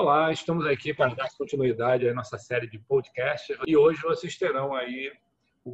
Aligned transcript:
Olá, 0.00 0.30
estamos 0.30 0.64
aqui 0.64 0.94
para 0.94 1.12
dar 1.12 1.28
continuidade 1.36 2.08
à 2.08 2.14
nossa 2.14 2.38
série 2.38 2.68
de 2.68 2.78
podcasts 2.78 3.58
e 3.66 3.76
hoje 3.76 4.00
vocês 4.00 4.38
terão 4.38 4.72
aí 4.72 5.10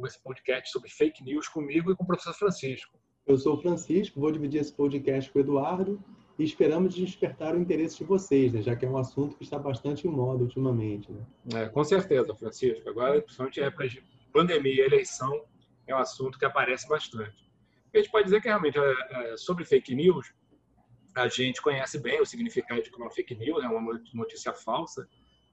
esse 0.03 0.19
podcast 0.23 0.71
sobre 0.71 0.89
fake 0.89 1.23
news 1.23 1.47
comigo 1.47 1.91
e 1.91 1.95
com 1.95 2.03
o 2.03 2.07
professor 2.07 2.33
Francisco. 2.33 2.97
Eu 3.27 3.37
sou 3.37 3.55
o 3.55 3.61
Francisco, 3.61 4.19
vou 4.19 4.31
dividir 4.31 4.61
esse 4.61 4.73
podcast 4.73 5.31
com 5.31 5.37
o 5.37 5.41
Eduardo 5.43 6.03
e 6.39 6.43
esperamos 6.43 6.95
despertar 6.95 7.53
o 7.53 7.59
interesse 7.59 7.99
de 7.99 8.03
vocês, 8.03 8.51
né? 8.51 8.63
já 8.63 8.75
que 8.75 8.83
é 8.83 8.89
um 8.89 8.97
assunto 8.97 9.37
que 9.37 9.43
está 9.43 9.59
bastante 9.59 10.07
em 10.07 10.09
moda 10.09 10.41
ultimamente. 10.41 11.11
Né? 11.11 11.23
É, 11.53 11.69
com 11.69 11.83
certeza, 11.83 12.33
Francisco. 12.33 12.89
Agora, 12.89 13.21
principalmente 13.21 13.59
em 13.59 13.63
época 13.63 13.87
de 13.87 14.03
pandemia 14.33 14.73
e 14.73 14.87
eleição, 14.87 15.45
é 15.85 15.93
um 15.93 15.99
assunto 15.99 16.39
que 16.39 16.45
aparece 16.45 16.87
bastante. 16.89 17.45
A 17.93 17.97
gente 17.99 18.09
pode 18.09 18.23
dizer 18.23 18.41
que 18.41 18.47
realmente 18.47 18.79
é, 18.79 19.33
é, 19.33 19.37
sobre 19.37 19.63
fake 19.65 19.93
news, 19.93 20.33
a 21.15 21.27
gente 21.29 21.61
conhece 21.61 21.97
bem 21.97 22.19
o 22.19 22.25
significado 22.25 22.83
de 22.83 22.93
uma 22.95 23.09
fake 23.09 23.35
news, 23.35 23.63
é 23.63 23.67
uma 23.67 24.01
notícia 24.13 24.53
falsa, 24.53 25.07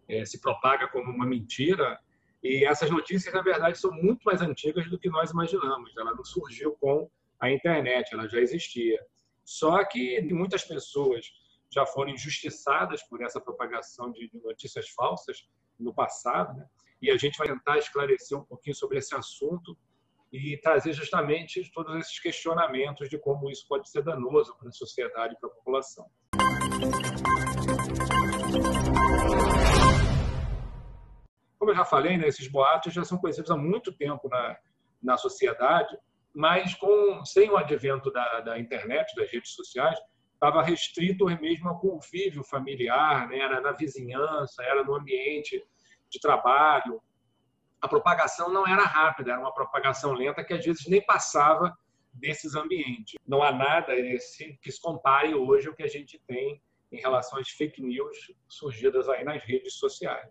é, 0.09 0.25
se 0.25 0.41
propaga 0.41 0.89
como 0.89 1.11
uma 1.11 1.25
mentira. 1.25 1.99
E 2.43 2.65
essas 2.65 2.91
notícias, 2.91 3.33
na 3.33 3.43
verdade, 3.43 3.79
são 3.79 3.93
muito 3.93 4.23
mais 4.25 4.43
antigas 4.43 4.91
do 4.91 4.99
que 4.99 5.09
nós 5.09 5.31
imaginamos. 5.31 5.97
Ela 5.97 6.15
não 6.15 6.25
surgiu 6.25 6.73
com 6.81 7.09
a 7.39 7.51
internet, 7.51 8.13
ela 8.13 8.29
já 8.29 8.41
existia. 8.41 8.99
Só 9.45 9.85
que 9.85 10.21
muitas 10.33 10.65
pessoas 10.65 11.27
já 11.71 11.87
foram 11.87 12.11
injustiçadas 12.11 13.03
por 13.05 13.23
essa 13.23 13.41
propagação 13.41 14.11
de 14.11 14.29
notícias 14.45 14.89
falsas 14.91 15.49
no 15.79 15.95
passado, 15.95 16.59
né? 16.59 16.67
e 17.01 17.11
a 17.11 17.17
gente 17.17 17.39
vai 17.39 17.49
tentar 17.49 17.79
esclarecer 17.79 18.37
um 18.37 18.45
pouquinho 18.45 18.75
sobre 18.75 18.99
esse 18.99 19.15
assunto 19.15 19.77
e 20.33 20.57
trazer 20.57 20.95
justamente 20.95 21.71
todos 21.73 21.95
esses 21.97 22.19
questionamentos 22.19 23.09
de 23.11 23.19
como 23.19 23.51
isso 23.51 23.67
pode 23.69 23.91
ser 23.91 24.03
danoso 24.03 24.57
para 24.57 24.69
a 24.69 24.73
sociedade 24.73 25.35
e 25.35 25.39
para 25.39 25.51
a 25.51 25.53
população. 25.53 26.07
Como 31.59 31.71
eu 31.71 31.77
já 31.77 31.85
falei, 31.85 32.17
né, 32.17 32.27
esses 32.27 32.49
boatos 32.49 32.95
já 32.95 33.05
são 33.05 33.19
conhecidos 33.19 33.51
há 33.51 33.57
muito 33.57 33.93
tempo 33.93 34.29
na, 34.29 34.57
na 35.03 35.17
sociedade, 35.19 35.97
mas 36.35 36.75
com, 36.75 37.25
sem 37.25 37.51
o 37.51 37.57
advento 37.57 38.11
da, 38.11 38.41
da 38.41 38.59
internet, 38.59 39.15
das 39.15 39.31
redes 39.31 39.53
sociais, 39.53 39.99
estava 40.33 40.63
restrito 40.63 41.27
mesmo 41.27 41.69
ao 41.69 41.79
convívio 41.79 42.43
familiar, 42.43 43.29
né? 43.29 43.39
era 43.39 43.61
na 43.61 43.73
vizinhança, 43.73 44.63
era 44.65 44.83
no 44.83 44.95
ambiente 44.95 45.63
de 46.11 46.19
trabalho, 46.19 47.01
a 47.83 47.89
propagação 47.89 48.49
não 48.49 48.67
era 48.67 48.85
rápida, 48.85 49.33
era 49.33 49.41
uma 49.41 49.53
propagação 49.53 50.13
lenta 50.13 50.45
que 50.45 50.55
às 50.55 50.65
vezes 50.65 50.87
nem 50.87 51.05
passava 51.05 51.77
desses 52.13 52.55
ambientes. 52.55 53.17
Não 53.27 53.43
há 53.43 53.51
nada 53.51 53.93
que 54.63 54.71
se 54.71 54.81
compare 54.81 55.35
hoje 55.35 55.67
ao 55.67 55.75
que 55.75 55.83
a 55.83 55.89
gente 55.89 56.19
tem 56.21 56.63
em 56.93 57.01
relação 57.01 57.41
às 57.41 57.49
fake 57.49 57.83
news 57.83 58.33
surgidas 58.47 59.09
aí 59.09 59.25
nas 59.25 59.43
redes 59.43 59.75
sociais. 59.75 60.31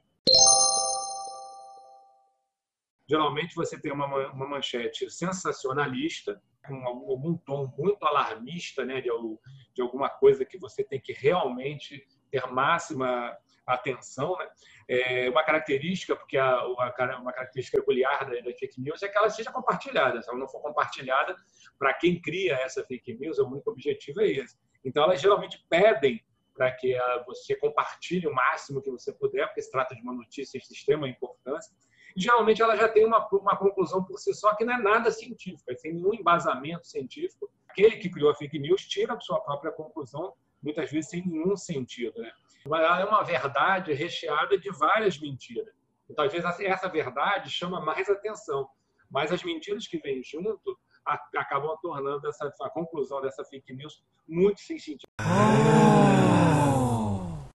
Geralmente 3.09 3.53
você 3.55 3.77
tem 3.77 3.91
uma, 3.91 4.07
manchete 4.33 5.09
sensacionalista, 5.11 6.41
com 6.65 6.75
algum, 6.87 7.35
tom 7.35 7.73
muito 7.77 8.05
alarmista, 8.05 8.85
né, 8.85 9.01
de 9.01 9.81
alguma 9.81 10.07
coisa 10.07 10.45
que 10.45 10.57
você 10.57 10.83
tem 10.83 11.01
que 11.01 11.11
realmente 11.11 12.07
ter 12.31 12.47
máxima 12.47 13.35
atenção. 13.65 14.37
Né? 14.37 14.49
É 14.87 15.29
uma 15.29 15.43
característica, 15.43 16.15
porque 16.15 16.37
a, 16.37 16.65
uma 16.65 17.31
característica 17.33 17.77
peculiar 17.77 18.25
da, 18.25 18.39
da, 18.39 18.53
fake 18.57 18.81
news 18.81 19.01
é 19.03 19.07
que 19.07 19.17
ela 19.17 19.29
seja 19.29 19.51
compartilhada. 19.51 20.21
Se 20.21 20.29
ela 20.29 20.39
não 20.39 20.47
for 20.47 20.61
compartilhada, 20.61 21.35
para 21.77 21.93
quem 21.93 22.21
cria 22.21 22.55
essa 22.55 22.83
fake 22.85 23.13
news, 23.13 23.37
o 23.39 23.47
único 23.47 23.71
objetivo 23.71 24.21
é 24.21 24.27
esse. 24.27 24.57
Então, 24.83 25.03
elas 25.03 25.21
geralmente 25.21 25.63
pedem 25.69 26.23
para 26.53 26.71
que 26.71 26.95
você 27.25 27.55
compartilhe 27.55 28.27
o 28.27 28.33
máximo 28.33 28.81
que 28.81 28.91
você 28.91 29.13
puder, 29.13 29.47
porque 29.47 29.61
se 29.61 29.71
trata 29.71 29.95
de 29.95 30.01
uma 30.01 30.13
notícia 30.13 30.59
de 30.59 30.65
extrema 30.73 31.07
importância. 31.07 31.73
E, 32.15 32.21
geralmente, 32.21 32.61
ela 32.61 32.75
já 32.75 32.89
tem 32.89 33.05
uma, 33.05 33.27
uma 33.31 33.55
conclusão 33.55 34.03
por 34.03 34.17
si 34.17 34.33
só 34.33 34.53
que 34.55 34.65
não 34.65 34.73
é 34.73 34.77
nada 34.77 35.11
científico, 35.11 35.71
é 35.71 35.75
sem 35.75 35.93
nenhum 35.93 36.13
embasamento 36.13 36.85
científico. 36.85 37.49
Aquele 37.69 37.97
que 37.97 38.09
criou 38.09 38.29
a 38.29 38.35
fake 38.35 38.59
news 38.59 38.85
tira 38.85 39.13
a 39.13 39.19
sua 39.19 39.39
própria 39.39 39.71
conclusão, 39.71 40.33
muitas 40.61 40.91
vezes 40.91 41.09
sem 41.09 41.25
nenhum 41.25 41.55
sentido. 41.55 42.19
Né? 42.21 42.31
Mas 42.65 42.81
ela 42.81 43.01
é 43.01 43.05
uma 43.05 43.23
verdade 43.23 43.93
recheada 43.93 44.57
de 44.57 44.69
várias 44.71 45.19
mentiras. 45.19 45.73
Então, 46.09 46.25
às 46.25 46.31
vezes, 46.31 46.59
essa 46.59 46.89
verdade 46.89 47.49
chama 47.49 47.79
mais 47.79 48.09
atenção. 48.09 48.67
Mas 49.09 49.31
as 49.31 49.43
mentiras 49.43 49.87
que 49.87 49.97
vêm 49.97 50.21
junto 50.23 50.77
acabam 51.05 51.75
tornando 51.81 52.27
essa, 52.27 52.53
a 52.61 52.69
conclusão 52.69 53.21
dessa 53.21 53.43
fake 53.43 53.73
news 53.73 54.03
muito 54.27 54.61
sem 54.61 54.77
sentido. 54.77 55.09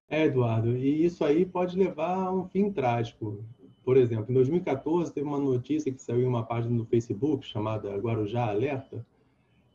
É, 0.09 0.25
Eduardo, 0.25 0.77
e 0.77 1.05
isso 1.05 1.23
aí 1.23 1.45
pode 1.45 1.77
levar 1.77 2.15
a 2.15 2.31
um 2.31 2.47
fim 2.47 2.71
trágico. 2.71 3.43
Por 3.83 3.97
exemplo, 3.97 4.31
em 4.31 4.33
2014 4.33 5.13
teve 5.13 5.27
uma 5.27 5.39
notícia 5.39 5.91
que 5.91 6.01
saiu 6.01 6.21
em 6.21 6.27
uma 6.27 6.45
página 6.45 6.75
no 6.75 6.85
Facebook 6.85 7.45
chamada 7.45 7.95
Guarujá 7.97 8.47
Alerta, 8.47 9.05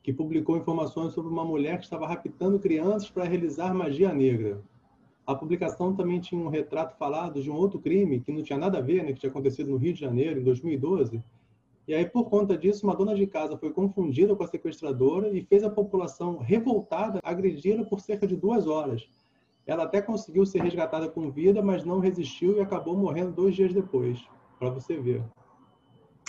que 0.02 0.12
publicou 0.12 0.56
informações 0.56 1.12
sobre 1.12 1.30
uma 1.30 1.44
mulher 1.44 1.78
que 1.78 1.84
estava 1.84 2.06
raptando 2.06 2.58
crianças 2.58 3.08
para 3.08 3.24
realizar 3.24 3.72
magia 3.72 4.12
negra. 4.12 4.60
A 5.24 5.34
publicação 5.34 5.94
também 5.94 6.20
tinha 6.20 6.40
um 6.40 6.48
retrato 6.48 6.98
falado 6.98 7.40
de 7.40 7.48
um 7.48 7.54
outro 7.54 7.78
crime 7.78 8.20
que 8.20 8.32
não 8.32 8.42
tinha 8.42 8.58
nada 8.58 8.78
a 8.78 8.80
ver, 8.80 9.04
né, 9.04 9.12
que 9.12 9.20
tinha 9.20 9.30
acontecido 9.30 9.70
no 9.70 9.76
Rio 9.76 9.92
de 9.92 10.00
Janeiro, 10.00 10.40
em 10.40 10.42
2012. 10.42 11.22
E 11.86 11.94
aí, 11.94 12.04
por 12.04 12.28
conta 12.28 12.56
disso, 12.56 12.84
uma 12.84 12.96
dona 12.96 13.14
de 13.14 13.26
casa 13.26 13.56
foi 13.56 13.70
confundida 13.72 14.34
com 14.34 14.42
a 14.42 14.46
sequestradora 14.46 15.30
e 15.30 15.42
fez 15.42 15.62
a 15.62 15.70
população 15.70 16.38
revoltada 16.38 17.20
agredi-la 17.22 17.84
por 17.84 18.00
cerca 18.00 18.26
de 18.26 18.36
duas 18.36 18.66
horas. 18.66 19.08
Ela 19.64 19.84
até 19.84 20.02
conseguiu 20.02 20.44
ser 20.44 20.60
resgatada 20.62 21.08
com 21.08 21.30
vida, 21.30 21.62
mas 21.62 21.84
não 21.84 22.00
resistiu 22.00 22.56
e 22.56 22.60
acabou 22.60 22.96
morrendo 22.96 23.32
dois 23.32 23.54
dias 23.54 23.72
depois, 23.72 24.24
para 24.58 24.70
você 24.70 24.96
ver. 24.96 25.22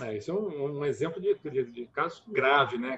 É, 0.01 0.17
isso 0.17 0.31
é 0.31 0.33
um, 0.33 0.79
um 0.79 0.85
exemplo 0.85 1.21
de, 1.21 1.35
de, 1.35 1.71
de 1.71 1.85
caso 1.87 2.23
grave, 2.27 2.77
né? 2.77 2.95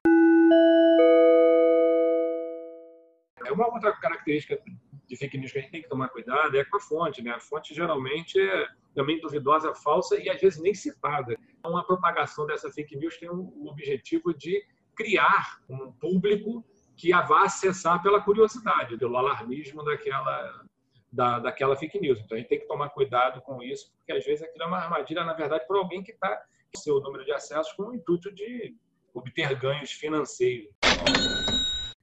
É 3.46 3.52
uma 3.52 3.68
outra 3.74 3.94
característica 3.94 4.60
de 5.08 5.16
fake 5.16 5.38
news 5.38 5.52
que 5.52 5.60
a 5.60 5.62
gente 5.62 5.72
tem 5.72 5.82
que 5.82 5.90
tomar 5.90 6.10
cuidado 6.10 6.58
é 6.58 6.66
com 6.66 6.78
a 6.78 6.80
fonte, 6.80 7.22
né? 7.22 7.32
A 7.32 7.40
fonte 7.40 7.74
geralmente 7.74 8.40
é 8.40 8.68
também 8.94 9.20
duvidosa, 9.20 9.74
falsa 9.76 10.20
e 10.20 10.30
às 10.30 10.40
vezes 10.40 10.60
nem 10.60 10.74
citada. 10.74 11.38
Então, 11.60 11.78
a 11.78 11.84
propagação 11.84 12.46
dessa 12.46 12.72
fake 12.72 12.96
news 12.96 13.18
tem 13.18 13.30
o 13.30 13.68
objetivo 13.68 14.34
de 14.34 14.64
criar 14.96 15.60
um 15.70 15.92
público 15.92 16.66
que 16.96 17.12
a 17.12 17.22
vá 17.22 17.44
acessar 17.44 18.02
pela 18.02 18.22
curiosidade, 18.22 18.98
pelo 18.98 19.18
alarmismo 19.18 19.84
daquela, 19.84 20.66
da, 21.12 21.40
daquela 21.40 21.76
fake 21.76 22.00
news. 22.00 22.20
Então, 22.20 22.38
a 22.38 22.40
gente 22.40 22.50
tem 22.50 22.60
que 22.60 22.68
tomar 22.68 22.90
cuidado 22.90 23.42
com 23.42 23.62
isso, 23.62 23.94
porque 23.98 24.14
às 24.14 24.26
vezes 24.26 24.44
aquilo 24.44 24.64
é 24.64 24.68
uma 24.68 24.78
armadilha, 24.78 25.24
na 25.24 25.34
verdade, 25.34 25.68
para 25.68 25.78
alguém 25.78 26.02
que 26.02 26.12
está 26.12 26.38
com 26.74 26.82
seu 26.82 27.02
número 27.02 27.26
de 27.26 27.34
acessos 27.34 27.74
com 27.74 27.84
o 27.84 27.96
intuito 27.96 28.34
de 28.34 28.76
obter 29.16 29.56
ganhos 29.56 29.92
financeiros. 29.92 30.70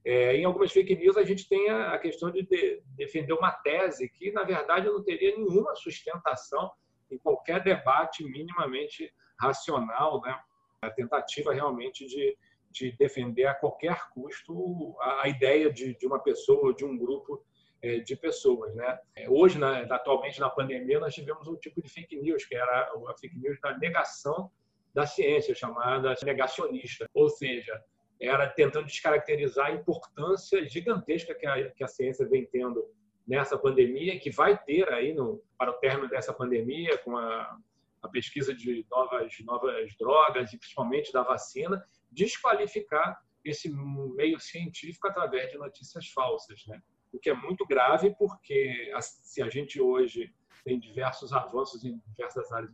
É, 0.03 0.35
em 0.35 0.43
algumas 0.43 0.71
fake 0.71 0.95
news, 0.95 1.15
a 1.15 1.23
gente 1.23 1.47
tem 1.47 1.69
a, 1.69 1.97
questão 1.97 2.29
de, 2.29 2.43
de, 2.43 2.81
defender 2.97 3.31
uma 3.33 3.51
tese 3.51 4.09
que, 4.09 4.31
na 4.31 4.43
verdade, 4.43 4.87
não 4.87 5.01
teria 5.01 5.37
nenhuma 5.37 5.73
sustentação 5.75 6.71
em 7.09 7.17
qualquer 7.17 7.63
debate 7.63 8.23
minimamente 8.23 9.13
racional, 9.39 10.19
né? 10.21 10.37
a 10.81 10.89
tentativa 10.89 11.53
realmente 11.53 12.05
de, 12.05 12.37
de 12.69 12.91
defender 12.97 13.45
a 13.45 13.53
qualquer 13.53 14.09
custo 14.09 14.95
a, 14.99 15.29
ideia 15.29 15.71
de, 15.71 15.95
de, 15.95 16.05
uma 16.05 16.19
pessoa, 16.19 16.73
de 16.73 16.83
um 16.83 16.97
grupo 16.97 17.41
é, 17.81 17.99
de 17.99 18.15
pessoas. 18.17 18.75
Né? 18.75 18.99
É, 19.15 19.29
hoje, 19.29 19.57
na, 19.57 19.79
atualmente, 19.83 20.39
na 20.41 20.49
pandemia, 20.49 20.99
nós 20.99 21.13
tivemos 21.13 21.47
um 21.47 21.55
tipo 21.55 21.81
de 21.81 21.87
fake 21.87 22.17
news, 22.17 22.43
que 22.43 22.55
era 22.55 22.91
a 23.07 23.17
fake 23.17 23.37
news 23.37 23.57
da 23.61 23.77
negação 23.77 24.51
da 24.93 25.05
ciência, 25.05 25.55
chamada 25.55 26.15
negacionista. 26.23 27.05
Ou 27.13 27.29
seja, 27.29 27.81
era 28.21 28.47
tentando 28.47 28.85
descaracterizar 28.85 29.67
a 29.67 29.71
importância 29.71 30.67
gigantesca 30.67 31.33
que 31.33 31.45
a, 31.45 31.71
que 31.71 31.83
a 31.83 31.87
ciência 31.87 32.27
vem 32.27 32.45
tendo 32.45 32.85
nessa 33.27 33.57
pandemia, 33.57 34.19
que 34.19 34.29
vai 34.29 34.57
ter 34.57 34.91
aí 34.93 35.13
no, 35.13 35.41
para 35.57 35.71
o 35.71 35.75
término 35.75 36.09
dessa 36.09 36.33
pandemia, 36.33 36.97
com 36.99 37.17
a, 37.17 37.57
a 38.01 38.09
pesquisa 38.09 38.53
de 38.53 38.85
novas, 38.91 39.33
novas 39.41 39.95
drogas 39.97 40.53
e 40.53 40.57
principalmente 40.57 41.11
da 41.11 41.23
vacina, 41.23 41.83
desqualificar 42.11 43.19
esse 43.43 43.69
meio 44.15 44.39
científico 44.39 45.07
através 45.07 45.51
de 45.51 45.57
notícias 45.57 46.07
falsas, 46.09 46.65
né? 46.67 46.81
O 47.11 47.19
que 47.19 47.29
é 47.29 47.33
muito 47.33 47.65
grave 47.65 48.15
porque 48.17 48.91
se 48.99 49.41
a 49.41 49.49
gente 49.49 49.79
hoje 49.79 50.33
tem 50.63 50.79
diversos 50.79 51.31
avanços 51.33 51.83
em 51.83 52.01
diversas 52.07 52.51
áreas, 52.51 52.71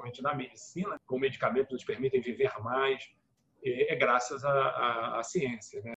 principalmente 0.00 0.22
na 0.22 0.34
medicina, 0.34 1.00
com 1.06 1.18
medicamentos 1.18 1.72
nos 1.72 1.84
permitem 1.84 2.20
viver 2.20 2.52
mais, 2.60 3.10
é 3.64 3.94
graças 3.96 4.44
à, 4.44 5.18
à, 5.18 5.22
ciência. 5.22 5.82
Né? 5.82 5.94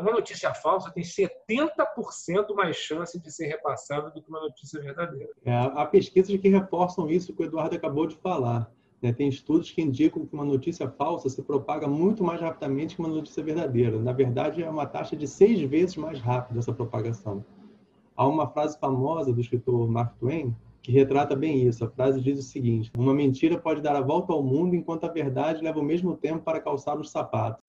Uma 0.00 0.12
notícia 0.12 0.52
falsa 0.54 0.90
tem 0.90 1.04
70% 1.04 2.54
mais 2.54 2.76
chance 2.76 3.20
de 3.20 3.30
ser 3.30 3.46
repassada 3.46 4.10
do 4.10 4.22
que 4.22 4.28
uma 4.28 4.40
notícia 4.40 4.80
verdadeira. 4.80 5.30
É, 5.44 5.52
há 5.54 5.84
pesquisas 5.84 6.34
que 6.36 6.48
reforçam 6.48 7.08
isso 7.10 7.34
que 7.34 7.42
o 7.42 7.44
Eduardo 7.44 7.76
acabou 7.76 8.06
de 8.06 8.16
falar. 8.16 8.70
Né? 9.02 9.12
Tem 9.12 9.28
estudos 9.28 9.70
que 9.70 9.82
indicam 9.82 10.24
que 10.24 10.32
uma 10.32 10.44
notícia 10.44 10.88
falsa 10.88 11.28
se 11.28 11.42
propaga 11.42 11.86
muito 11.86 12.24
mais 12.24 12.40
rapidamente 12.40 12.96
que 12.96 13.02
uma 13.02 13.10
notícia 13.10 13.42
verdadeira. 13.42 13.98
Na 13.98 14.12
verdade, 14.12 14.62
é 14.62 14.70
uma 14.70 14.86
taxa 14.86 15.14
de 15.14 15.28
seis 15.28 15.60
vezes 15.60 15.96
mais 15.96 16.18
rápida 16.18 16.60
essa 16.60 16.72
propagação. 16.72 17.44
Há 18.16 18.28
uma 18.28 18.48
frase 18.48 18.78
famosa 18.78 19.32
do 19.32 19.40
escritor 19.40 19.90
Mark 19.90 20.16
Twain 20.18 20.54
que 20.80 20.92
retrata 20.92 21.34
bem 21.34 21.66
isso. 21.66 21.84
A 21.84 21.90
frase 21.90 22.20
diz 22.20 22.38
o 22.38 22.42
seguinte: 22.42 22.92
Uma 22.96 23.12
mentira 23.12 23.58
pode 23.58 23.80
dar 23.80 23.96
a 23.96 24.00
volta 24.00 24.32
ao 24.32 24.40
mundo 24.40 24.76
enquanto 24.76 25.04
a 25.04 25.08
verdade 25.08 25.64
leva 25.64 25.80
o 25.80 25.82
mesmo 25.82 26.16
tempo 26.16 26.44
para 26.44 26.60
calçar 26.60 26.96
os 26.96 27.10
sapatos. 27.10 27.60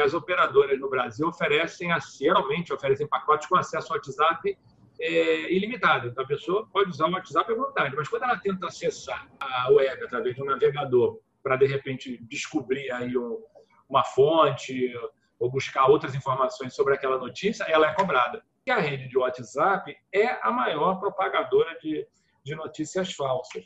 As 0.00 0.14
operadoras 0.14 0.78
no 0.78 0.88
Brasil 0.88 1.26
oferecem, 1.26 1.88
geralmente 2.16 2.72
oferecem 2.72 3.08
pacotes 3.08 3.48
com 3.48 3.56
acesso 3.56 3.92
ao 3.92 3.96
WhatsApp 3.96 4.56
é, 5.00 5.52
ilimitado. 5.52 6.06
Então, 6.08 6.22
a 6.22 6.26
pessoa 6.28 6.68
pode 6.72 6.90
usar 6.90 7.08
o 7.08 7.12
WhatsApp 7.12 7.50
à 7.50 7.56
vontade, 7.56 7.96
mas 7.96 8.06
quando 8.06 8.22
ela 8.22 8.38
tenta 8.38 8.68
acessar 8.68 9.26
a 9.40 9.68
web 9.72 10.04
através 10.04 10.36
de 10.36 10.42
um 10.42 10.44
navegador 10.44 11.18
para, 11.42 11.56
de 11.56 11.66
repente, 11.66 12.22
descobrir 12.28 12.88
aí 12.92 13.16
um, 13.18 13.42
uma 13.88 14.04
fonte 14.04 14.92
ou 15.38 15.50
buscar 15.50 15.86
outras 15.86 16.14
informações 16.14 16.74
sobre 16.74 16.94
aquela 16.94 17.18
notícia, 17.18 17.64
ela 17.64 17.88
é 17.88 17.94
cobrada. 17.94 18.42
E 18.66 18.70
a 18.70 18.78
rede 18.78 19.08
de 19.08 19.18
WhatsApp 19.18 19.96
é 20.12 20.38
a 20.42 20.50
maior 20.50 20.98
propagadora 20.98 21.78
de, 21.78 22.06
de 22.44 22.54
notícias 22.54 23.12
falsas. 23.12 23.64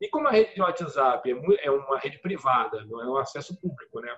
E 0.00 0.08
como 0.08 0.28
a 0.28 0.30
rede 0.30 0.54
de 0.54 0.62
WhatsApp 0.62 1.30
é, 1.30 1.66
é 1.66 1.70
uma 1.70 1.98
rede 1.98 2.18
privada, 2.18 2.84
não 2.86 3.00
é 3.02 3.06
um 3.06 3.16
acesso 3.16 3.58
público, 3.60 4.00
né? 4.00 4.16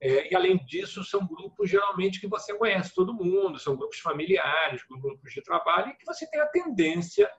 É, 0.00 0.30
e, 0.30 0.36
além 0.36 0.58
disso, 0.66 1.02
são 1.02 1.26
grupos 1.26 1.70
geralmente 1.70 2.20
que 2.20 2.26
você 2.26 2.52
conhece 2.54 2.94
todo 2.94 3.14
mundo, 3.14 3.58
são 3.58 3.74
grupos 3.74 4.00
familiares, 4.00 4.84
grupos 4.86 5.32
de 5.32 5.42
trabalho, 5.42 5.88
e 5.88 5.96
que 5.96 6.04
você 6.04 6.28
tem 6.30 6.40
a 6.40 6.46
tendência 6.46 7.30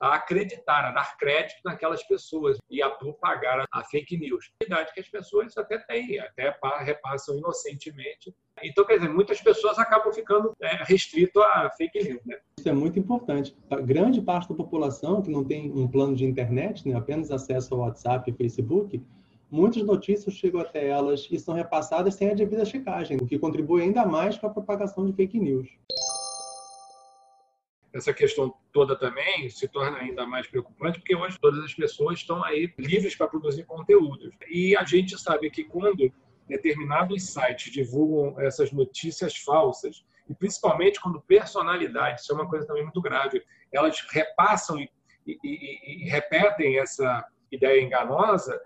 a 0.00 0.14
acreditar, 0.14 0.86
a 0.86 0.90
dar 0.92 1.16
crédito 1.18 1.60
naquelas 1.64 2.02
pessoas 2.02 2.56
e 2.70 2.82
a 2.82 2.88
propagar 2.88 3.66
a 3.70 3.84
fake 3.84 4.16
news. 4.16 4.50
A 4.60 4.64
verdade 4.64 4.92
que 4.94 5.00
as 5.00 5.08
pessoas 5.08 5.56
até 5.58 5.78
têm, 5.78 6.18
até 6.18 6.56
repassam 6.80 7.36
inocentemente. 7.36 8.34
Então, 8.62 8.84
quer 8.84 8.96
dizer, 8.96 9.10
muitas 9.10 9.40
pessoas 9.40 9.78
acabam 9.78 10.12
ficando 10.12 10.54
é, 10.60 10.82
restrito 10.84 11.40
a 11.40 11.70
fake 11.76 12.02
news. 12.02 12.20
Né? 12.24 12.38
Isso 12.58 12.68
é 12.68 12.72
muito 12.72 12.98
importante. 12.98 13.56
A 13.70 13.76
grande 13.76 14.22
parte 14.22 14.48
da 14.48 14.54
população 14.54 15.20
que 15.20 15.30
não 15.30 15.44
tem 15.44 15.70
um 15.70 15.86
plano 15.86 16.16
de 16.16 16.24
internet, 16.24 16.88
né, 16.88 16.96
apenas 16.96 17.30
acesso 17.30 17.74
ao 17.74 17.80
WhatsApp 17.80 18.30
e 18.30 18.34
Facebook, 18.34 19.02
muitas 19.50 19.82
notícias 19.82 20.34
chegam 20.34 20.60
até 20.60 20.88
elas 20.88 21.26
e 21.30 21.38
são 21.38 21.54
repassadas 21.54 22.14
sem 22.14 22.30
a 22.30 22.34
devida 22.34 22.64
checagem, 22.64 23.18
o 23.18 23.26
que 23.26 23.38
contribui 23.38 23.82
ainda 23.82 24.06
mais 24.06 24.36
para 24.38 24.48
a 24.48 24.52
propagação 24.52 25.04
de 25.06 25.12
fake 25.12 25.38
news. 25.38 25.68
Essa 27.92 28.12
questão 28.12 28.54
toda 28.72 28.96
também 28.96 29.48
se 29.50 29.66
torna 29.66 29.98
ainda 29.98 30.24
mais 30.26 30.46
preocupante, 30.46 31.00
porque 31.00 31.16
hoje 31.16 31.38
todas 31.40 31.64
as 31.64 31.74
pessoas 31.74 32.20
estão 32.20 32.44
aí 32.44 32.72
livres 32.78 33.16
para 33.16 33.26
produzir 33.26 33.64
conteúdos. 33.64 34.32
E 34.48 34.76
a 34.76 34.84
gente 34.84 35.18
sabe 35.18 35.50
que 35.50 35.64
quando 35.64 36.12
determinados 36.48 37.32
sites 37.32 37.72
divulgam 37.72 38.40
essas 38.40 38.70
notícias 38.70 39.36
falsas, 39.36 40.04
e 40.28 40.34
principalmente 40.34 41.00
quando 41.00 41.20
personalidades, 41.20 42.22
isso 42.22 42.32
é 42.32 42.36
uma 42.36 42.48
coisa 42.48 42.66
também 42.66 42.84
muito 42.84 43.00
grave, 43.00 43.42
elas 43.72 44.00
repassam 44.10 44.78
e, 44.78 44.88
e, 45.26 45.38
e, 45.42 46.04
e 46.04 46.08
repetem 46.08 46.78
essa 46.78 47.26
ideia 47.50 47.82
enganosa, 47.82 48.60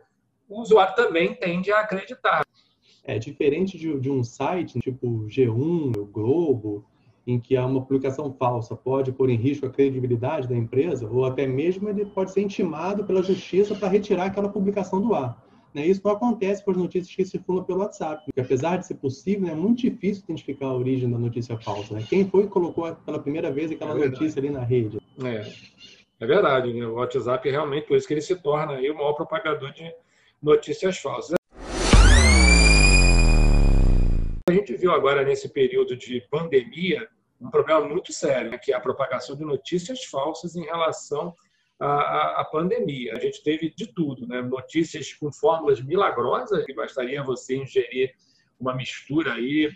o 0.49 0.61
usuário 0.61 0.95
também 0.95 1.35
tende 1.35 1.73
a 1.73 1.81
acreditar. 1.81 2.45
É 3.03 3.19
diferente 3.19 3.79
de, 3.79 3.99
de 3.99 4.11
um 4.11 4.23
site 4.23 4.81
tipo 4.81 5.27
G1, 5.27 5.97
o 5.97 6.07
Globo, 6.07 6.87
em 7.27 7.41
que 7.41 7.57
há 7.57 7.65
uma 7.65 7.81
publicação 7.81 8.33
falsa 8.33 8.77
pode 8.77 9.13
pôr 9.13 9.31
em 9.31 9.37
risco 9.37 9.67
a 9.67 9.71
credibilidade 9.71 10.49
da 10.49 10.57
empresa, 10.57 11.09
ou 11.09 11.25
até 11.25 11.47
mesmo 11.47 11.89
ele 11.89 12.05
pode 12.05 12.33
ser 12.33 12.43
intimado 12.43 13.05
pela 13.05 13.23
justiça 13.23 13.75
para 13.75 13.89
retirar 13.89 14.27
aquela 14.27 14.49
publicação 14.49 15.01
do 15.01 15.15
ar. 15.15 15.43
Né? 15.75 15.87
Isso 15.87 16.01
não 16.05 16.13
acontece 16.13 16.65
com 16.65 16.71
as 16.71 16.77
notícias 16.77 17.15
que 17.15 17.25
circulam 17.25 17.65
pelo 17.65 17.81
WhatsApp, 17.81 18.23
porque 18.25 18.41
apesar 18.41 18.77
de 18.77 18.87
ser 18.87 18.95
possível, 18.95 19.49
é 19.49 19.55
muito 19.55 19.81
difícil 19.81 20.23
identificar 20.23 20.67
a 20.67 20.75
origem 20.75 21.11
da 21.11 21.19
notícia 21.19 21.59
falsa. 21.59 21.95
Né? 21.95 22.07
Quem 22.09 22.29
foi 22.29 22.45
que 22.45 22.51
colocou 22.51 22.95
pela 22.95 23.19
primeira 23.19 23.51
vez 23.51 23.73
aquela 23.73 23.93
é 24.01 24.09
notícia 24.09 24.39
ali 24.39 24.51
na 24.51 24.63
rede? 24.63 25.01
É, 25.23 25.51
é 26.21 26.27
verdade. 26.27 26.73
Né? 26.73 26.87
O 26.87 26.95
WhatsApp 26.95 27.51
realmente, 27.51 27.89
por 27.89 27.97
isso 27.97 28.07
que 28.07 28.15
ele 28.15 28.21
se 28.21 28.37
torna 28.37 28.75
aí 28.75 28.89
o 28.89 28.95
maior 28.95 29.15
propagador 29.15 29.73
de 29.73 29.93
notícias 30.41 30.99
falsas. 30.99 31.35
A 34.47 34.53
gente 34.53 34.77
viu 34.77 34.93
agora 34.93 35.25
nesse 35.25 35.49
período 35.49 35.97
de 35.97 36.21
pandemia 36.31 37.09
um 37.45 37.51
problema 37.51 37.87
muito 37.87 38.13
sério, 38.13 38.51
né, 38.51 38.59
que 38.59 38.73
é 38.73 38.77
a 38.77 38.81
propagação 38.81 39.37
de 39.37 39.45
notícias 39.45 40.05
falsas 40.05 40.57
em 40.57 40.65
relação 40.65 41.35
à, 41.79 42.47
pandemia. 42.51 43.13
A 43.15 43.21
gente 43.21 43.43
teve 43.43 43.71
de 43.77 43.87
tudo, 43.89 44.27
né? 44.27 44.41
notícias 44.41 45.13
com 45.13 45.31
fórmulas 45.31 45.83
milagrosas, 45.83 46.65
que 46.65 46.73
bastaria 46.73 47.23
você 47.23 47.57
ingerir 47.57 48.15
uma 48.59 48.75
mistura 48.75 49.35
aí 49.35 49.71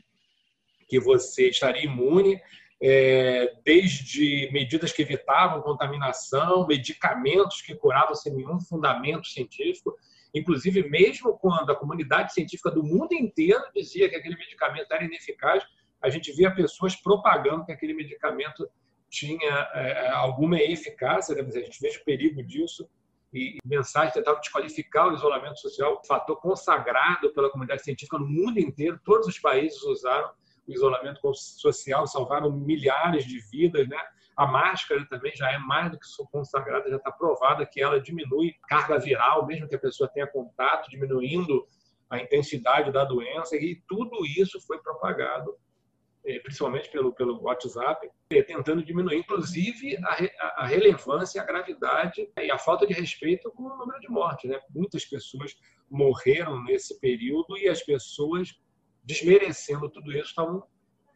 que 0.88 0.98
você 0.98 1.50
estaria 1.50 1.84
imune, 1.84 2.40
é, 2.80 3.52
desde 3.62 4.48
medidas 4.50 4.92
que 4.92 5.02
evitavam 5.02 5.60
contaminação, 5.60 6.66
medicamentos 6.66 7.60
que 7.60 7.74
curavam 7.74 8.14
sem 8.14 8.32
nenhum 8.32 8.58
fundamento 8.60 9.26
científico. 9.26 9.94
Inclusive, 10.34 10.88
mesmo 10.88 11.36
quando 11.38 11.70
a 11.70 11.76
comunidade 11.76 12.32
científica 12.32 12.70
do 12.70 12.82
mundo 12.82 13.12
inteiro 13.12 13.62
dizia 13.74 14.08
que 14.08 14.16
aquele 14.16 14.36
medicamento 14.36 14.90
era 14.90 15.04
ineficaz, 15.04 15.62
a 16.02 16.08
gente 16.08 16.32
via 16.32 16.54
pessoas 16.54 16.96
propagando 16.96 17.64
que 17.64 17.72
aquele 17.72 17.94
medicamento 17.94 18.68
tinha 19.08 19.68
é, 19.74 20.08
alguma 20.10 20.58
eficácia, 20.58 21.34
né? 21.34 21.42
a 21.42 21.60
gente 21.60 21.80
veja 21.80 21.98
o 22.00 22.04
perigo 22.04 22.42
disso, 22.42 22.88
e 23.32 23.58
mensagens 23.64 24.14
tentavam 24.14 24.40
desqualificar 24.40 25.08
o 25.08 25.14
isolamento 25.14 25.58
social, 25.58 26.00
fator 26.06 26.40
consagrado 26.40 27.30
pela 27.32 27.50
comunidade 27.50 27.82
científica 27.82 28.18
no 28.18 28.26
mundo 28.26 28.58
inteiro, 28.58 28.98
todos 29.04 29.26
os 29.26 29.38
países 29.38 29.82
usaram 29.82 30.30
o 30.66 30.72
isolamento 30.72 31.20
social, 31.34 32.06
salvaram 32.06 32.50
milhares 32.50 33.24
de 33.24 33.38
vidas, 33.50 33.88
né? 33.88 33.98
A 34.36 34.46
máscara 34.46 35.04
também 35.08 35.34
já 35.34 35.50
é 35.50 35.58
mais 35.58 35.90
do 35.90 35.98
que 35.98 36.06
consagrada, 36.30 36.88
já 36.88 36.96
está 36.96 37.10
provada 37.10 37.66
que 37.66 37.82
ela 37.82 38.00
diminui 38.00 38.54
carga 38.68 38.98
viral, 38.98 39.46
mesmo 39.46 39.68
que 39.68 39.74
a 39.74 39.80
pessoa 39.80 40.08
tenha 40.08 40.26
contato, 40.26 40.88
diminuindo 40.88 41.66
a 42.08 42.18
intensidade 42.18 42.92
da 42.92 43.04
doença, 43.04 43.56
e 43.56 43.82
tudo 43.88 44.24
isso 44.24 44.60
foi 44.60 44.78
propagado, 44.78 45.56
principalmente 46.42 46.90
pelo, 46.90 47.12
pelo 47.12 47.40
WhatsApp, 47.42 48.10
eh, 48.30 48.42
tentando 48.42 48.84
diminuir, 48.84 49.18
inclusive, 49.18 49.96
a, 50.04 50.64
a 50.64 50.66
relevância, 50.66 51.40
a 51.40 51.44
gravidade 51.44 52.28
e 52.36 52.50
a 52.50 52.58
falta 52.58 52.86
de 52.86 52.92
respeito 52.92 53.50
com 53.52 53.64
o 53.64 53.76
número 53.76 54.00
de 54.00 54.08
mortes. 54.08 54.50
Né? 54.50 54.60
Muitas 54.74 55.04
pessoas 55.04 55.56
morreram 55.90 56.62
nesse 56.64 56.98
período 57.00 57.56
e 57.56 57.68
as 57.68 57.82
pessoas, 57.82 58.60
desmerecendo 59.04 59.88
tudo 59.88 60.12
isso, 60.12 60.28
estavam 60.30 60.62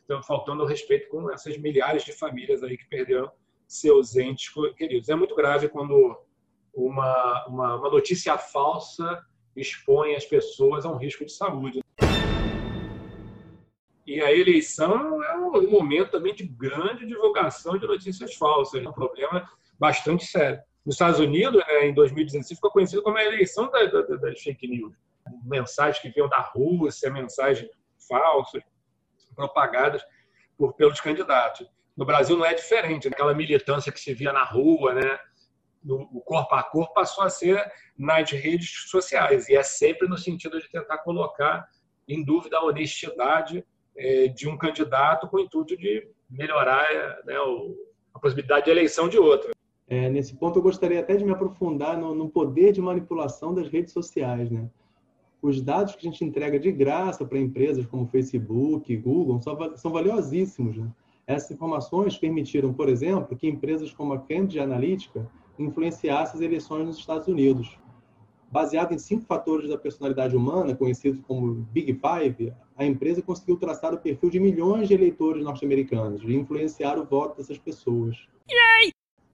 estão 0.02 0.22
faltando 0.22 0.66
respeito 0.66 1.08
com 1.08 1.30
essas 1.30 1.56
milhares 1.56 2.04
de 2.04 2.12
famílias 2.12 2.62
aí 2.62 2.76
que 2.76 2.88
perderam 2.88 3.30
seus 3.66 4.16
entes 4.16 4.52
queridos. 4.76 5.08
É 5.08 5.14
muito 5.14 5.34
grave 5.34 5.68
quando 5.68 6.16
uma, 6.74 7.46
uma, 7.46 7.76
uma 7.76 7.90
notícia 7.90 8.36
falsa 8.36 9.24
expõe 9.56 10.14
as 10.14 10.24
pessoas 10.24 10.84
a 10.84 10.90
um 10.90 10.96
risco 10.96 11.24
de 11.24 11.32
saúde. 11.32 11.81
E 14.12 14.20
a 14.20 14.30
eleição 14.30 15.24
é 15.24 15.38
um 15.38 15.70
momento 15.70 16.10
também 16.10 16.34
de 16.34 16.46
grande 16.46 17.06
divulgação 17.06 17.78
de 17.78 17.86
notícias 17.86 18.34
falsas, 18.34 18.84
é 18.84 18.86
um 18.86 18.92
problema 18.92 19.50
bastante 19.78 20.26
sério. 20.26 20.60
Nos 20.84 20.96
Estados 20.96 21.18
Unidos, 21.18 21.64
né, 21.66 21.86
em 21.86 21.94
2016, 21.94 22.58
ficou 22.58 22.70
conhecido 22.70 23.02
como 23.02 23.16
a 23.16 23.24
eleição 23.24 23.70
das 23.70 24.42
fake 24.42 24.68
news. 24.68 24.94
Mensagens 25.42 25.98
que 25.98 26.10
vinham 26.10 26.28
da 26.28 26.40
Rússia, 26.40 27.10
mensagens 27.10 27.70
falsas 28.06 28.62
propagadas 29.34 30.04
por, 30.58 30.74
pelos 30.74 31.00
candidatos. 31.00 31.66
No 31.96 32.04
Brasil 32.04 32.36
não 32.36 32.44
é 32.44 32.52
diferente, 32.52 33.08
né? 33.08 33.14
aquela 33.14 33.32
militância 33.32 33.90
que 33.90 33.98
se 33.98 34.12
via 34.12 34.30
na 34.30 34.44
rua, 34.44 34.92
né? 34.92 35.18
o 35.88 36.20
corpo 36.20 36.54
a 36.54 36.62
corpo 36.62 36.92
passou 36.92 37.24
a 37.24 37.30
ser 37.30 37.64
nas 37.96 38.30
redes 38.30 38.90
sociais 38.90 39.48
e 39.48 39.56
é 39.56 39.62
sempre 39.62 40.06
no 40.06 40.18
sentido 40.18 40.60
de 40.60 40.68
tentar 40.68 40.98
colocar 40.98 41.66
em 42.06 42.22
dúvida 42.22 42.58
a 42.58 42.62
honestidade 42.62 43.64
de 44.34 44.48
um 44.48 44.56
candidato 44.56 45.28
com 45.28 45.36
o 45.36 45.40
intuito 45.40 45.76
de 45.76 46.08
melhorar 46.30 46.86
né, 47.24 47.34
a 48.14 48.18
possibilidade 48.18 48.64
de 48.64 48.70
eleição 48.70 49.08
de 49.08 49.18
outro. 49.18 49.52
É, 49.88 50.08
nesse 50.08 50.34
ponto 50.34 50.58
eu 50.58 50.62
gostaria 50.62 51.00
até 51.00 51.16
de 51.16 51.24
me 51.24 51.32
aprofundar 51.32 51.98
no, 51.98 52.14
no 52.14 52.28
poder 52.28 52.72
de 52.72 52.80
manipulação 52.80 53.52
das 53.52 53.68
redes 53.68 53.92
sociais, 53.92 54.50
né? 54.50 54.68
os 55.42 55.60
dados 55.60 55.96
que 55.96 56.06
a 56.06 56.10
gente 56.10 56.24
entrega 56.24 56.58
de 56.58 56.70
graça 56.70 57.24
para 57.24 57.38
empresas 57.38 57.84
como 57.84 58.06
Facebook, 58.06 58.96
Google, 58.96 59.42
são, 59.42 59.76
são 59.76 59.90
valiosíssimos. 59.90 60.76
Né? 60.76 60.88
Essas 61.26 61.50
informações 61.50 62.16
permitiram, 62.16 62.72
por 62.72 62.88
exemplo, 62.88 63.36
que 63.36 63.48
empresas 63.48 63.92
como 63.92 64.12
a 64.12 64.18
Cambridge 64.18 64.60
Analytica 64.60 65.28
influenciassem 65.58 66.36
as 66.36 66.40
eleições 66.40 66.86
nos 66.86 66.96
Estados 66.96 67.26
Unidos. 67.26 67.76
Baseado 68.52 68.92
em 68.92 68.98
cinco 68.98 69.24
fatores 69.24 69.68
da 69.68 69.76
personalidade 69.76 70.36
humana, 70.36 70.76
conhecidos 70.76 71.20
como 71.26 71.54
Big 71.72 71.94
Five, 71.94 72.52
a 72.76 72.84
empresa 72.84 73.20
conseguiu 73.20 73.56
traçar 73.56 73.92
o 73.92 73.98
perfil 73.98 74.30
de 74.30 74.38
milhões 74.38 74.86
de 74.86 74.94
eleitores 74.94 75.42
norte-americanos 75.42 76.22
e 76.22 76.34
influenciar 76.34 76.98
o 76.98 77.04
voto 77.04 77.38
dessas 77.38 77.58
pessoas. 77.58 78.14
Yay! 78.48 78.92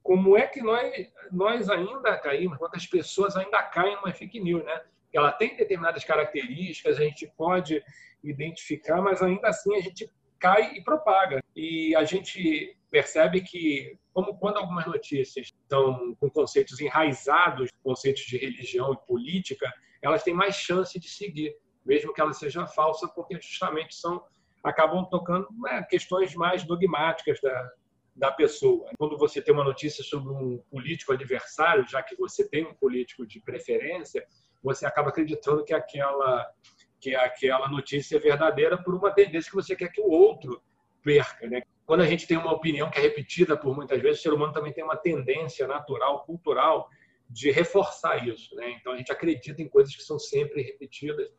como 0.09 0.39
é 0.39 0.47
que 0.47 0.63
nós, 0.63 0.91
nós 1.31 1.69
ainda 1.69 2.17
caímos, 2.17 2.57
quantas 2.57 2.87
pessoas 2.87 3.37
ainda 3.37 3.63
caem 3.65 3.95
numa 3.97 4.11
fake 4.11 4.41
news, 4.41 4.65
né? 4.65 4.81
Ela 5.13 5.31
tem 5.31 5.55
determinadas 5.55 6.03
características, 6.03 6.97
a 6.97 7.03
gente 7.03 7.31
pode 7.37 7.85
identificar, 8.25 9.03
mas 9.03 9.21
ainda 9.21 9.49
assim 9.49 9.77
a 9.77 9.83
gente 9.83 10.11
cai 10.39 10.77
e 10.77 10.83
propaga. 10.83 11.43
E 11.55 11.95
a 11.97 12.05
gente 12.05 12.77
percebe 12.91 13.41
que, 13.43 13.99
como 14.13 14.37
quando 14.39 14.59
algumas 14.59 14.87
notícias 14.87 15.47
estão 15.47 16.15
com 16.21 16.31
conceitos 16.31 16.81
enraizados, 16.81 17.71
conceitos 17.83 18.23
de 18.23 18.39
religião 18.39 18.93
e 18.93 19.07
política, 19.07 19.73
elas 20.03 20.23
têm 20.23 20.35
mais 20.35 20.55
chance 20.57 20.99
de 20.99 21.09
seguir, 21.09 21.55
mesmo 21.85 22.13
que 22.13 22.21
ela 22.21 22.33
seja 22.33 22.67
falsa, 22.67 23.09
porque 23.09 23.41
justamente 23.41 23.95
são 23.95 24.23
acabam 24.65 25.05
tocando 25.09 25.47
né, 25.63 25.83
questões 25.89 26.35
mais 26.35 26.65
dogmáticas 26.65 27.41
da, 27.41 27.71
da 28.15 28.33
pessoa. 28.33 28.91
Quando 28.99 29.17
você 29.17 29.41
tem 29.41 29.55
uma 29.55 29.65
notícia 29.65 30.03
sobre 30.03 30.33
um 30.33 30.59
político 30.71 31.13
adversário, 31.13 31.89
já 31.89 32.03
que 32.03 32.17
você 32.17 32.47
tem 32.49 32.67
um 32.67 32.75
político 32.75 33.27
de 33.27 33.41
preferência, 33.41 34.27
você 34.63 34.85
acaba 34.85 35.11
acreditando 35.11 35.65
que 35.65 35.73
aquela 35.73 36.51
que 37.01 37.15
aquela 37.15 37.69
notícia 37.69 38.17
é 38.17 38.21
verdadeira 38.21 38.77
por 38.77 38.95
uma 38.95 39.11
tendência 39.11 39.51
que 39.51 39.57
você 39.57 39.77
quer 39.77 39.89
que 39.89 40.01
o 40.01 40.11
outro 40.11 40.63
perca, 41.03 41.47
né? 41.49 41.63
Quando 41.87 42.03
a 42.03 42.07
gente 42.07 42.27
tem 42.27 42.37
uma 42.37 42.53
opinião 42.53 42.91
que 42.91 42.99
é 42.99 43.03
repetida 43.03 43.57
por 43.57 43.75
muitas 43.75 44.01
vezes, 44.03 44.21
o 44.21 44.23
ser 44.23 44.33
humano 44.33 44.53
também 44.53 44.73
tem 44.73 44.85
uma 44.85 44.97
tendência 44.97 45.67
natural, 45.67 46.25
cultural, 46.25 46.89
de 47.31 47.51
reforçar 47.51 48.27
isso, 48.27 48.55
né? 48.57 48.71
Então 48.73 48.93
a 48.93 48.97
gente 48.97 49.13
acredita 49.13 49.63
em 49.63 49.69
coisas 49.69 49.95
que 49.95 50.03
são 50.03 50.19
sempre 50.19 50.63
repetidas, 50.63 51.31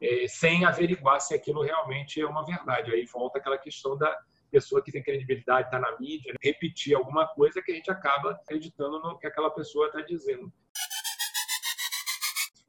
é, 0.00 0.28
sem 0.28 0.64
averiguar 0.64 1.20
se 1.20 1.34
aquilo 1.34 1.62
realmente 1.62 2.20
é 2.20 2.26
uma 2.26 2.44
verdade. 2.44 2.92
Aí 2.92 3.04
volta 3.06 3.38
aquela 3.38 3.58
questão 3.58 3.96
da 3.96 4.16
pessoa 4.50 4.82
que 4.82 4.92
tem 4.92 5.02
credibilidade, 5.02 5.68
está 5.68 5.78
na 5.78 5.98
mídia, 5.98 6.32
né? 6.32 6.38
repetir 6.42 6.94
alguma 6.94 7.26
coisa 7.26 7.60
que 7.62 7.72
a 7.72 7.74
gente 7.74 7.90
acaba 7.90 8.32
acreditando 8.32 9.00
no 9.00 9.18
que 9.18 9.26
aquela 9.26 9.50
pessoa 9.50 9.86
está 9.86 10.00
dizendo. 10.02 10.52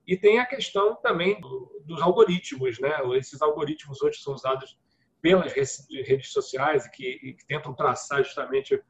E 0.08 0.16
tem 0.16 0.40
a 0.40 0.46
questão 0.46 0.96
também 0.96 1.40
do, 1.42 1.84
dos 1.84 2.02
algoritmos, 2.02 2.80
né? 2.80 2.94
Esses 3.18 3.42
algoritmos 3.42 4.02
hoje 4.02 4.20
são 4.20 4.34
usados 4.34 4.80
pelas 5.22 5.54
redes 5.54 6.32
sociais 6.32 6.88
que, 6.88 7.36
que 7.38 7.46
tentam 7.46 7.74
traçar 7.74 8.24
justamente 8.24 8.82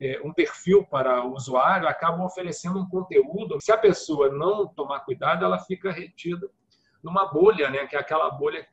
é, 0.00 0.20
um 0.24 0.32
perfil 0.32 0.84
para 0.84 1.24
o 1.24 1.32
usuário, 1.32 1.86
acabam 1.86 2.24
oferecendo 2.24 2.80
um 2.80 2.88
conteúdo. 2.88 3.60
Se 3.60 3.70
a 3.70 3.78
pessoa 3.78 4.30
não 4.30 4.66
tomar 4.66 5.00
cuidado, 5.00 5.44
ela 5.44 5.60
fica 5.60 5.92
retida 5.92 6.50
numa 7.00 7.26
bolha, 7.26 7.70
né? 7.70 7.86
Que 7.86 7.94
é 7.94 8.00
aquela 8.00 8.28
bolha 8.30 8.66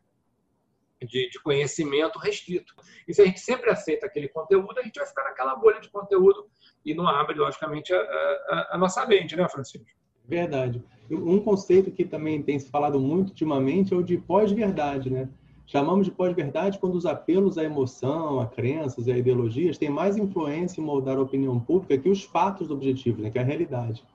de, 0.99 1.29
de, 1.29 1.39
conhecimento 1.41 2.17
restrito. 2.17 2.73
E 3.07 3.13
se 3.13 3.21
a 3.21 3.25
gente 3.25 3.39
sempre 3.39 3.69
aceita 3.69 4.07
aquele 4.07 4.27
conteúdo, 4.27 4.79
a 4.79 4.83
gente 4.83 4.97
vai 4.97 5.07
ficar 5.07 5.23
naquela 5.23 5.55
bolha 5.55 5.79
de 5.79 5.89
conteúdo 5.89 6.49
e 6.83 6.95
não 6.95 7.07
abre, 7.07 7.37
logicamente, 7.37 7.93
a, 7.93 7.99
a, 7.99 8.69
a 8.75 8.77
nossa 8.77 9.05
mente, 9.05 9.35
né, 9.35 9.47
Francisco? 9.47 10.00
Verdade. 10.31 10.81
Um 11.11 11.41
conceito 11.41 11.91
que 11.91 12.05
também 12.05 12.41
tem 12.41 12.57
se 12.57 12.69
falado 12.69 12.97
muito 12.97 13.29
ultimamente 13.29 13.93
é 13.93 13.97
o 13.97 14.01
de 14.01 14.17
pós-verdade, 14.17 15.09
né? 15.09 15.27
Chamamos 15.65 16.05
de 16.05 16.11
pós-verdade 16.11 16.79
quando 16.79 16.95
os 16.95 17.05
apelos 17.05 17.57
à 17.57 17.65
emoção, 17.65 18.39
a 18.39 18.45
crenças 18.45 19.07
e 19.07 19.11
a 19.11 19.17
ideologias 19.17 19.77
têm 19.77 19.89
mais 19.89 20.15
influência 20.15 20.79
em 20.79 20.85
moldar 20.85 21.17
a 21.17 21.21
opinião 21.21 21.59
pública 21.59 21.97
que 21.97 22.07
os 22.07 22.23
fatos 22.23 22.71
objetivos, 22.71 23.21
né? 23.21 23.29
que 23.29 23.37
é 23.37 23.41
a 23.41 23.45
realidade. 23.45 24.05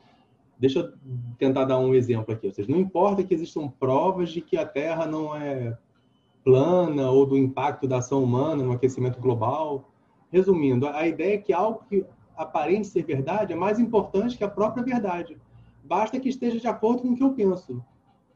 Deixa 0.58 0.78
eu 0.78 0.92
tentar 1.38 1.64
dar 1.64 1.78
um 1.78 1.94
exemplo 1.94 2.32
aqui. 2.32 2.46
Ou 2.46 2.52
seja, 2.52 2.70
não 2.70 2.78
importa 2.78 3.22
que 3.22 3.34
existam 3.34 3.68
provas 3.68 4.30
de 4.30 4.40
que 4.40 4.56
a 4.56 4.64
Terra 4.64 5.04
não 5.04 5.36
é 5.36 5.76
plana 6.42 7.10
ou 7.10 7.26
do 7.26 7.36
impacto 7.36 7.86
da 7.86 7.98
ação 7.98 8.24
humana 8.24 8.62
no 8.62 8.72
aquecimento 8.72 9.20
global. 9.20 9.90
Resumindo, 10.32 10.86
a 10.88 11.06
ideia 11.06 11.34
é 11.34 11.38
que 11.38 11.52
algo 11.52 11.84
que 11.90 12.06
aparente 12.34 12.86
ser 12.86 13.04
verdade 13.04 13.52
é 13.52 13.56
mais 13.56 13.78
importante 13.78 14.38
que 14.38 14.44
a 14.44 14.48
própria 14.48 14.82
verdade. 14.82 15.36
Basta 15.86 16.18
que 16.18 16.28
esteja 16.28 16.58
de 16.58 16.66
acordo 16.66 17.02
com 17.02 17.10
o 17.10 17.16
que 17.16 17.22
eu 17.22 17.32
penso. 17.32 17.80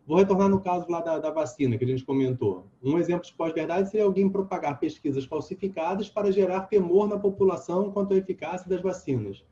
Vou 0.07 0.19
retornar 0.19 0.49
no 0.49 0.61
caso 0.61 0.87
lá 0.89 1.01
da, 1.01 1.19
da 1.19 1.31
vacina 1.31 1.77
que 1.77 1.85
a 1.85 1.87
gente 1.87 2.05
comentou. 2.05 2.67
Um 2.83 2.97
exemplo 2.97 3.27
de 3.27 3.35
pós-verdade 3.35 3.91
seria 3.91 4.07
alguém 4.07 4.29
propagar 4.29 4.79
pesquisas 4.79 5.25
falsificadas 5.25 6.09
para 6.09 6.31
gerar 6.31 6.63
temor 6.63 7.09
na 7.09 7.19
população 7.19 7.91
quanto 7.91 8.15
à 8.15 8.17
eficácia 8.17 8.69
das 8.69 8.81
vacinas. 8.81 9.45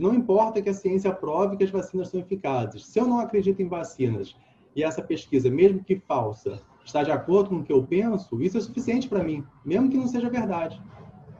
Não 0.00 0.14
importa 0.14 0.62
que 0.62 0.68
a 0.68 0.74
ciência 0.74 1.12
prove 1.12 1.56
que 1.56 1.64
as 1.64 1.70
vacinas 1.70 2.08
são 2.08 2.20
eficazes. 2.20 2.86
Se 2.86 3.00
eu 3.00 3.06
não 3.06 3.18
acredito 3.18 3.60
em 3.60 3.68
vacinas 3.68 4.36
e 4.76 4.84
essa 4.84 5.02
pesquisa, 5.02 5.50
mesmo 5.50 5.82
que 5.82 5.96
falsa, 5.96 6.62
está 6.84 7.02
de 7.02 7.10
acordo 7.10 7.48
com 7.48 7.56
o 7.56 7.64
que 7.64 7.72
eu 7.72 7.84
penso, 7.84 8.40
isso 8.40 8.56
é 8.56 8.60
suficiente 8.60 9.08
para 9.08 9.24
mim, 9.24 9.44
mesmo 9.64 9.90
que 9.90 9.96
não 9.96 10.06
seja 10.06 10.30
verdade. 10.30 10.80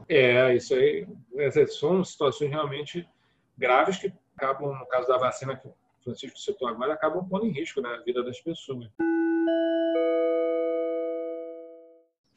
É, 0.08 0.56
isso 0.56 0.74
aí 0.74 1.06
são 1.68 2.02
situações 2.02 2.50
realmente 2.50 3.08
graves 3.56 3.98
que 3.98 4.12
acabam, 4.36 4.76
no 4.76 4.86
caso 4.86 5.06
da 5.06 5.18
vacina 5.18 5.54
Francisco 6.02 6.38
citou 6.38 6.68
agora, 6.68 6.94
acabam 6.94 7.28
pondo 7.28 7.46
em 7.46 7.52
risco 7.52 7.80
né, 7.80 7.88
a 7.90 8.02
vida 8.02 8.22
das 8.22 8.40
pessoas. 8.40 8.88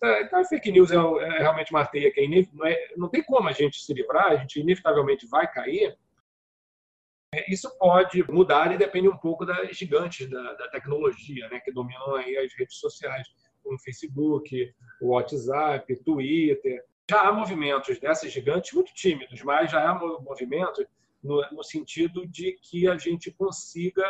É, 0.03 0.24
então, 0.24 0.39
a 0.39 0.43
fake 0.43 0.70
news 0.70 0.91
é, 0.91 0.96
é 0.96 1.39
realmente 1.39 1.72
uma 1.72 1.86
teia 1.86 2.12
que 2.12 2.20
é 2.20 2.27
não, 2.27 2.65
é, 2.65 2.93
não 2.98 3.10
tem 3.10 3.24
como 3.24 3.48
a 3.48 3.53
gente 3.53 3.79
se 3.79 3.93
livrar, 3.93 4.34
a 4.34 4.36
gente 4.36 4.60
inevitavelmente 4.60 5.25
vai 5.27 5.50
cair. 5.50 5.98
É, 7.34 7.51
isso 7.51 7.74
pode 7.77 8.22
mudar 8.29 8.74
e 8.74 8.77
depende 8.77 9.08
um 9.08 9.17
pouco 9.17 9.46
das 9.46 9.75
gigantes 9.77 10.29
da, 10.29 10.53
da 10.53 10.67
tecnologia, 10.67 11.48
né, 11.48 11.62
que 11.62 11.72
dominam 11.72 12.15
aí 12.15 12.38
as 12.38 12.53
redes 12.53 12.77
sociais, 12.79 13.27
como 13.63 13.79
Facebook, 13.79 14.75
WhatsApp, 15.01 15.96
Twitter. 16.03 16.84
Já 17.10 17.22
há 17.22 17.32
movimentos 17.32 17.98
dessas 17.98 18.32
gigantes 18.32 18.74
muito 18.74 18.93
tímidos, 18.93 19.41
mas 19.41 19.72
já 19.72 19.89
há 19.89 19.96
movimentos 19.96 20.86
no, 21.24 21.42
no 21.51 21.63
sentido 21.63 22.27
de 22.27 22.53
que 22.62 22.88
a 22.88 22.98
gente 22.98 23.32
consiga, 23.32 24.03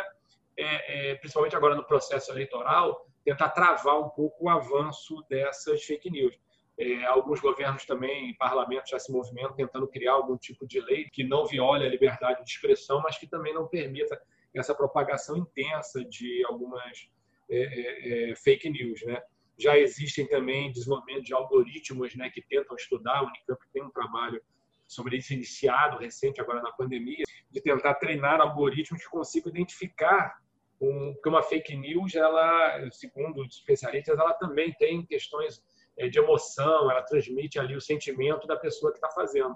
é, 0.56 1.10
é, 1.10 1.14
principalmente 1.16 1.56
agora 1.56 1.74
no 1.74 1.84
processo 1.84 2.32
eleitoral, 2.32 3.06
tentar 3.24 3.50
travar 3.50 4.00
um 4.00 4.10
pouco 4.10 4.46
o 4.46 4.48
avanço 4.48 5.24
dessas 5.28 5.82
fake 5.82 6.10
news. 6.10 6.38
É, 6.76 7.04
alguns 7.04 7.40
governos 7.40 7.86
também, 7.86 8.34
parlamentos 8.36 8.90
já 8.90 8.98
se 8.98 9.12
movimentam 9.12 9.54
tentando 9.54 9.86
criar 9.86 10.14
algum 10.14 10.36
tipo 10.36 10.66
de 10.66 10.80
lei 10.80 11.08
que 11.08 11.22
não 11.22 11.46
viole 11.46 11.86
a 11.86 11.88
liberdade 11.88 12.44
de 12.44 12.50
expressão, 12.50 13.00
mas 13.00 13.16
que 13.16 13.28
também 13.28 13.54
não 13.54 13.68
permita 13.68 14.20
essa 14.52 14.74
propagação 14.74 15.36
intensa 15.36 16.04
de 16.04 16.44
algumas 16.46 17.08
é, 17.48 17.58
é, 17.58 18.30
é 18.30 18.36
fake 18.36 18.68
news, 18.70 19.02
né? 19.04 19.22
Já 19.56 19.78
existem 19.78 20.26
também 20.26 20.72
desenvolvimento 20.72 21.24
de 21.24 21.32
algoritmos, 21.32 22.16
né, 22.16 22.28
que 22.28 22.42
tentam 22.42 22.74
estudar. 22.74 23.22
O 23.22 23.26
Unicamp 23.28 23.60
tem 23.72 23.84
um 23.84 23.90
trabalho 23.90 24.42
sobre 24.86 25.16
isso 25.16 25.32
iniciado 25.32 25.98
recente 25.98 26.40
agora 26.40 26.62
na 26.62 26.72
pandemia, 26.72 27.24
de 27.50 27.60
tentar 27.60 27.94
treinar 27.94 28.40
algoritmos 28.40 29.02
que 29.02 29.10
consigam 29.10 29.50
identificar 29.50 30.36
um, 30.80 31.14
que 31.22 31.28
uma 31.28 31.42
fake 31.42 31.76
news, 31.76 32.14
ela, 32.14 32.90
segundo 32.90 33.40
os 33.42 33.56
especialistas, 33.56 34.18
ela 34.18 34.34
também 34.34 34.72
tem 34.74 35.04
questões 35.06 35.62
é, 35.96 36.08
de 36.08 36.18
emoção, 36.18 36.90
ela 36.90 37.02
transmite 37.02 37.58
ali 37.58 37.76
o 37.76 37.80
sentimento 37.80 38.46
da 38.46 38.56
pessoa 38.56 38.92
que 38.92 38.98
está 38.98 39.10
fazendo. 39.10 39.54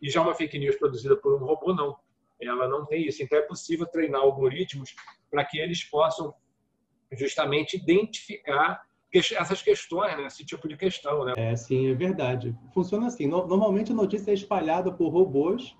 E 0.00 0.10
já 0.10 0.20
uma 0.20 0.34
fake 0.34 0.58
news 0.58 0.76
produzida 0.76 1.16
por 1.16 1.34
um 1.34 1.44
robô, 1.44 1.72
não. 1.74 1.96
Ela 2.40 2.68
não 2.68 2.84
tem 2.84 3.06
isso. 3.06 3.22
Então 3.22 3.38
é 3.38 3.42
possível 3.42 3.86
treinar 3.86 4.20
algoritmos 4.20 4.94
para 5.30 5.44
que 5.44 5.58
eles 5.58 5.84
possam 5.84 6.34
justamente 7.12 7.76
identificar 7.76 8.82
essas 9.18 9.62
questões, 9.62 10.16
né? 10.16 10.26
esse 10.26 10.44
tipo 10.44 10.68
de 10.68 10.76
questão. 10.76 11.24
Né? 11.24 11.32
É, 11.36 11.56
sim, 11.56 11.88
é 11.88 11.94
verdade. 11.94 12.56
Funciona 12.72 13.06
assim. 13.06 13.26
Normalmente 13.26 13.92
a 13.92 13.94
notícia 13.94 14.30
é 14.30 14.34
espalhada 14.34 14.92
por 14.92 15.08
robôs 15.08 15.76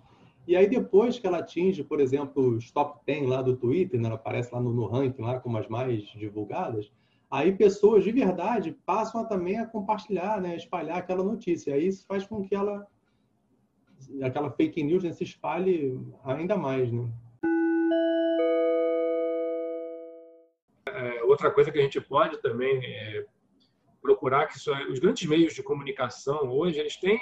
e 0.46 0.54
aí 0.54 0.68
depois 0.68 1.18
que 1.18 1.26
ela 1.26 1.38
atinge, 1.38 1.82
por 1.82 2.00
exemplo, 2.00 2.56
os 2.56 2.70
top 2.70 3.00
10 3.06 3.28
lá 3.28 3.42
do 3.42 3.56
Twitter, 3.56 3.98
né? 4.00 4.06
ela 4.06 4.16
aparece 4.16 4.54
lá 4.54 4.60
no, 4.60 4.72
no 4.72 4.86
ranking 4.86 5.22
lá 5.22 5.40
como 5.40 5.56
as 5.56 5.68
mais 5.68 6.02
divulgadas, 6.08 6.92
aí 7.30 7.52
pessoas 7.52 8.04
de 8.04 8.12
verdade 8.12 8.76
passam 8.84 9.22
a, 9.22 9.24
também 9.24 9.58
a 9.58 9.66
compartilhar, 9.66 10.40
né? 10.40 10.56
espalhar 10.56 10.98
aquela 10.98 11.24
notícia. 11.24 11.74
Aí 11.74 11.86
isso 11.86 12.06
faz 12.06 12.26
com 12.26 12.42
que 12.42 12.54
ela 12.54 12.86
aquela 14.22 14.50
fake 14.50 14.82
news 14.82 15.02
né, 15.02 15.12
se 15.12 15.24
espalhe 15.24 15.98
ainda 16.24 16.56
mais, 16.56 16.92
né? 16.92 17.10
Outra 21.24 21.50
coisa 21.50 21.70
que 21.70 21.78
a 21.78 21.82
gente 21.82 22.00
pode 22.00 22.40
também 22.40 22.84
é 22.84 23.24
procurar 24.02 24.46
que 24.46 24.70
é, 24.70 24.86
os 24.88 24.98
grandes 24.98 25.26
meios 25.26 25.54
de 25.54 25.62
comunicação 25.62 26.50
hoje 26.50 26.78
eles 26.78 26.96
têm 26.96 27.18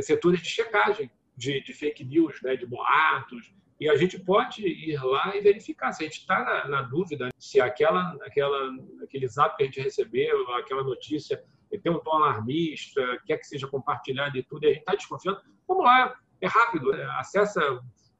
setores 0.00 0.40
de 0.40 0.48
checagem 0.48 1.10
de, 1.36 1.60
de 1.62 1.72
fake 1.72 2.04
news, 2.04 2.40
né, 2.42 2.56
de 2.56 2.66
boatos, 2.66 3.52
e 3.78 3.88
a 3.90 3.96
gente 3.96 4.18
pode 4.18 4.66
ir 4.66 5.02
lá 5.02 5.36
e 5.36 5.40
verificar 5.40 5.92
se 5.92 6.02
a 6.02 6.06
gente 6.06 6.20
está 6.20 6.42
na, 6.42 6.68
na, 6.68 6.82
dúvida 6.82 7.28
se 7.38 7.60
aquela, 7.60 8.16
aquela, 8.22 8.70
aquele 9.02 9.28
zap 9.28 9.56
que 9.56 9.64
a 9.64 9.66
gente 9.66 9.80
recebeu, 9.80 10.50
aquela 10.54 10.82
notícia 10.82 11.42
tem 11.82 11.92
um 11.92 11.98
tom 11.98 12.12
alarmista, 12.12 13.20
quer 13.26 13.36
que 13.36 13.46
seja 13.46 13.66
compartilhado 13.66 14.38
e 14.38 14.42
tudo, 14.42 14.64
e 14.64 14.68
a 14.68 14.70
gente 14.70 14.80
está 14.80 14.94
desconfiando. 14.94 15.40
Vamos 15.68 15.84
lá, 15.84 16.16
é 16.40 16.46
rápido, 16.46 16.94
é, 16.94 17.04
acessa 17.18 17.60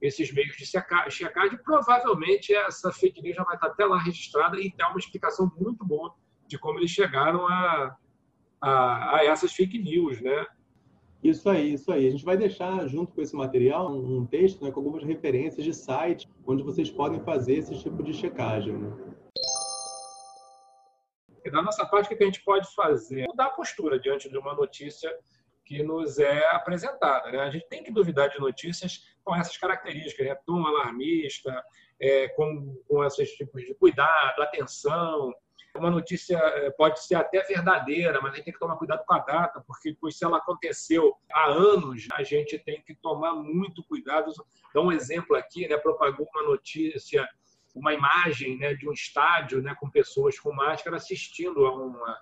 esses 0.00 0.32
meios 0.32 0.56
de 0.56 0.66
checagem, 0.66 1.58
provavelmente 1.64 2.54
essa 2.54 2.92
fake 2.92 3.22
news 3.22 3.36
já 3.36 3.44
vai 3.44 3.54
estar 3.54 3.68
até 3.68 3.84
lá 3.84 3.98
registrada 3.98 4.58
e 4.60 4.70
tem 4.70 4.86
uma 4.86 4.98
explicação 4.98 5.50
muito 5.56 5.84
boa 5.84 6.14
de 6.46 6.58
como 6.58 6.78
eles 6.78 6.90
chegaram 6.90 7.46
a, 7.46 7.96
a, 8.60 9.16
a 9.16 9.24
essas 9.24 9.52
fake 9.52 9.78
news, 9.78 10.20
né? 10.20 10.46
Isso 11.22 11.48
aí, 11.48 11.72
isso 11.72 11.90
aí. 11.90 12.06
A 12.06 12.10
gente 12.10 12.24
vai 12.24 12.36
deixar 12.36 12.86
junto 12.86 13.12
com 13.12 13.20
esse 13.20 13.34
material 13.34 13.90
um 13.90 14.24
texto 14.26 14.62
né, 14.62 14.70
com 14.70 14.80
algumas 14.80 15.02
referências 15.02 15.64
de 15.64 15.74
sites 15.74 16.28
onde 16.46 16.62
vocês 16.62 16.90
podem 16.90 17.20
fazer 17.20 17.54
esse 17.54 17.76
tipo 17.82 18.02
de 18.02 18.12
checagem. 18.12 18.76
Né? 18.76 18.92
E 21.44 21.50
da 21.50 21.62
nossa 21.62 21.84
parte, 21.86 22.12
o 22.12 22.16
que 22.16 22.22
a 22.22 22.26
gente 22.26 22.44
pode 22.44 22.72
fazer? 22.74 23.26
Mudar 23.26 23.46
a 23.46 23.50
postura 23.50 23.98
diante 23.98 24.28
de 24.28 24.36
uma 24.36 24.54
notícia 24.54 25.12
que 25.64 25.82
nos 25.82 26.18
é 26.18 26.46
apresentada. 26.54 27.30
Né? 27.32 27.38
A 27.40 27.50
gente 27.50 27.66
tem 27.68 27.82
que 27.82 27.90
duvidar 27.90 28.28
de 28.28 28.38
notícias 28.38 29.15
com 29.26 29.34
essas 29.34 29.56
características, 29.56 30.24
né? 30.24 30.36
tom 30.46 30.64
alarmista, 30.64 31.52
é, 32.00 32.28
com, 32.28 32.80
com 32.88 33.04
esses 33.04 33.32
tipos 33.32 33.62
de 33.62 33.74
cuidado, 33.74 34.40
atenção, 34.40 35.34
uma 35.74 35.90
notícia 35.90 36.38
eh, 36.38 36.70
pode 36.70 37.04
ser 37.04 37.16
até 37.16 37.42
verdadeira, 37.42 38.18
mas 38.22 38.32
a 38.32 38.36
gente 38.36 38.44
tem 38.46 38.54
que 38.54 38.58
tomar 38.58 38.76
cuidado 38.76 39.04
com 39.04 39.12
a 39.12 39.18
data, 39.18 39.62
porque 39.66 39.94
pois, 40.00 40.16
se 40.16 40.24
ela 40.24 40.38
aconteceu 40.38 41.14
há 41.30 41.48
anos, 41.48 42.06
a 42.14 42.22
gente 42.22 42.58
tem 42.58 42.80
que 42.80 42.94
tomar 42.94 43.34
muito 43.34 43.84
cuidado. 43.84 44.32
Dá 44.72 44.80
um 44.80 44.90
exemplo 44.90 45.36
aqui, 45.36 45.68
né? 45.68 45.76
propagou 45.76 46.26
uma 46.34 46.44
notícia, 46.44 47.28
uma 47.74 47.92
imagem 47.92 48.56
né, 48.56 48.72
de 48.72 48.88
um 48.88 48.92
estádio 48.92 49.60
né, 49.60 49.76
com 49.78 49.90
pessoas 49.90 50.40
com 50.40 50.50
máscara 50.50 50.96
assistindo 50.96 51.66
a 51.66 51.74
uma, 51.74 52.18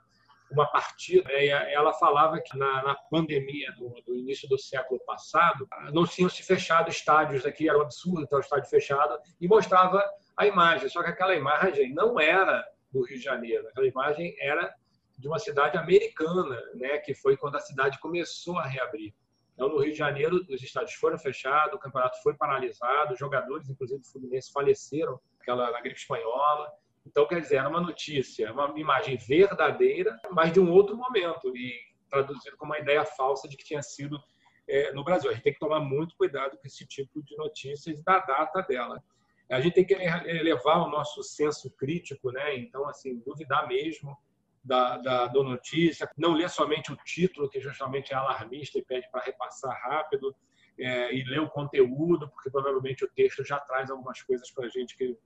uma 0.51 0.67
partida. 0.67 1.29
Né? 1.29 1.47
ela 1.73 1.93
falava 1.93 2.41
que 2.41 2.57
na, 2.57 2.83
na 2.83 2.95
pandemia 3.11 3.73
do, 3.73 3.91
do, 4.07 4.15
início 4.15 4.49
do 4.49 4.59
século 4.59 5.01
passado, 5.05 5.69
não 5.93 6.07
tinham 6.07 6.29
se 6.29 6.43
fechado 6.43 6.89
estádios 6.91 7.45
aqui, 7.45 7.69
era 7.69 7.79
um 7.79 7.83
absurdo 7.83 8.27
ter 8.27 8.37
o 8.37 8.41
estádio 8.41 8.69
fechado, 8.69 9.19
e 9.41 9.49
mostrava 9.49 10.05
a 10.37 10.47
imagem. 10.47 10.89
Só 10.89 11.03
que 11.03 11.11
aquela 11.11 11.35
imagem 11.35 11.93
não 11.93 12.19
era 12.19 12.65
do 12.93 13.05
Rio 13.05 13.19
de 13.19 13.25
Janeiro. 13.25 13.67
Aquela 13.69 13.87
imagem 13.87 14.35
era 14.41 14.73
de 15.19 15.29
uma 15.29 15.39
cidade 15.39 15.77
americana, 15.77 16.61
né, 16.75 16.99
que 16.99 17.15
foi 17.15 17.37
quando 17.37 17.57
a 17.57 17.61
cidade 17.61 17.99
começou 18.01 18.59
a 18.59 18.67
reabrir. 18.67 19.15
Então, 19.55 19.69
no 19.69 19.79
Rio 19.79 19.93
de 19.93 19.99
Janeiro, 19.99 20.45
os 20.51 20.63
estádios 20.63 20.95
foram 20.95 21.17
fechados, 21.17 21.75
o 21.75 21.79
campeonato 21.79 22.21
foi 22.23 22.35
paralisado, 22.35 23.17
jogadores, 23.17 23.69
inclusive 23.69 24.01
do 24.01 24.07
Fluminense, 24.09 24.51
faleceram 24.53 25.21
aquela, 25.41 25.71
na 25.71 25.81
gripe 25.81 25.99
espanhola. 25.99 26.73
Então, 27.07 27.27
quer 27.27 27.41
dizer, 27.41 27.57
era 27.57 27.69
uma 27.69 27.81
notícia, 27.81 28.53
uma 28.53 28.73
imagem 28.79 29.17
verdadeira, 29.17 30.19
mas 30.31 30.53
de 30.53 30.61
um 30.61 30.71
outro 30.71 30.97
momento, 30.97 31.55
e 31.57 31.75
traduzido 32.11 32.57
como 32.57 32.73
uma 32.73 32.79
ideia 32.79 33.05
falsa 33.05 33.49
de 33.49 33.57
que 33.57 33.65
tinha 33.65 33.83
sido 33.83 34.19
é, 34.67 34.93
no 34.93 35.05
Brasil. 35.05 35.31
A 35.31 35.35
gente 35.35 35.43
tem 35.43 35.53
que 35.53 35.59
tomar 35.59 35.81
muito 35.81 36.17
cuidado 36.17 36.57
com 36.57 36.67
esse 36.67 36.87
tipo 36.87 37.23
de 37.23 37.37
notícias 37.37 38.03
da 38.03 38.19
data 38.21 38.63
dela 38.63 39.03
a 39.51 39.61
gente 39.61 39.75
tem 39.75 39.85
que 39.85 39.95
elevar 39.95 40.79
o 40.87 40.91
nosso 40.91 41.23
senso 41.23 41.71
crítico, 41.71 42.31
né? 42.33 42.57
Então, 42.57 42.89
assim, 42.89 43.19
duvidar 43.21 43.69
mesmo 43.69 44.17
da, 44.63 44.97
da, 44.97 45.27
da 45.27 45.43
notícia, 45.43 46.11
não 46.17 46.33
ler 46.33 46.49
somente 46.49 46.93
o 46.93 46.97
título, 46.97 47.49
que 47.49 47.61
justamente 47.61 48.13
é 48.13 48.17
alarmista 48.17 48.79
e 48.79 48.85
pede 48.85 49.09
para 49.11 49.23
repassar 49.23 49.79
rápido, 49.83 50.35
é, 50.79 51.15
e 51.15 51.23
ler 51.25 51.41
o 51.41 51.51
conteúdo, 51.51 52.29
porque 52.31 52.51
provavelmente 52.51 53.05
o 53.05 53.11
texto 53.11 53.45
já 53.45 53.61
traz 53.61 53.91
algumas 53.91 54.21
coisas 54.23 54.51
para 54.51 54.67
a 54.67 54.69
gente 54.69 54.97
que 54.97 55.17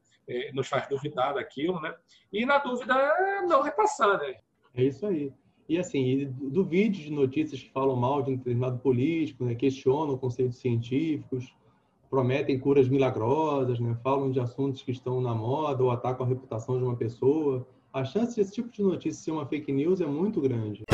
nos 0.53 0.69
faz 0.69 0.89
duvidar 0.89 1.35
daquilo, 1.35 1.81
né? 1.81 1.95
E 2.33 2.45
na 2.45 2.59
dúvida, 2.59 2.95
não 3.49 3.63
repassar, 3.63 4.19
né? 4.19 4.37
É 4.75 4.85
isso 4.85 5.07
aí. 5.07 5.33
E 5.69 5.79
assim, 5.79 6.35
duvide 6.41 7.05
de 7.05 7.13
notícias 7.13 7.63
que 7.63 7.71
falam 7.71 7.95
mal 7.95 8.23
de 8.23 8.31
um 8.31 8.37
determinado 8.37 8.79
político, 8.79 9.45
né? 9.45 9.55
questionam 9.55 10.17
conceitos 10.17 10.59
científicos, 10.59 11.55
prometem 12.09 12.59
curas 12.59 12.89
milagrosas, 12.89 13.79
né? 13.79 13.95
falam 14.03 14.31
de 14.31 14.41
assuntos 14.41 14.81
que 14.83 14.93
estão 14.93 15.21
na 15.21 15.35
moda 15.35 15.85
ou 15.85 15.91
atacam 15.91 16.25
a 16.25 16.29
reputação 16.29 16.79
de 16.79 16.85
uma 16.85 16.97
pessoa. 16.97 17.69
A 17.93 18.03
chance 18.03 18.35
desse 18.35 18.53
tipo 18.53 18.71
de 18.71 18.83
notícia 18.83 19.23
ser 19.23 19.31
uma 19.31 19.47
fake 19.47 19.71
news 19.71 20.01
é 20.01 20.07
muito 20.07 20.41
grande. 20.41 20.85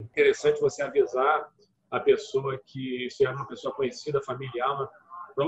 Interessante 0.00 0.60
você 0.60 0.82
avisar 0.82 1.48
a 1.90 2.00
pessoa 2.00 2.60
que 2.66 3.08
se 3.08 3.24
é 3.24 3.30
uma 3.30 3.46
pessoa 3.46 3.72
conhecida, 3.72 4.20
familiar, 4.22 4.88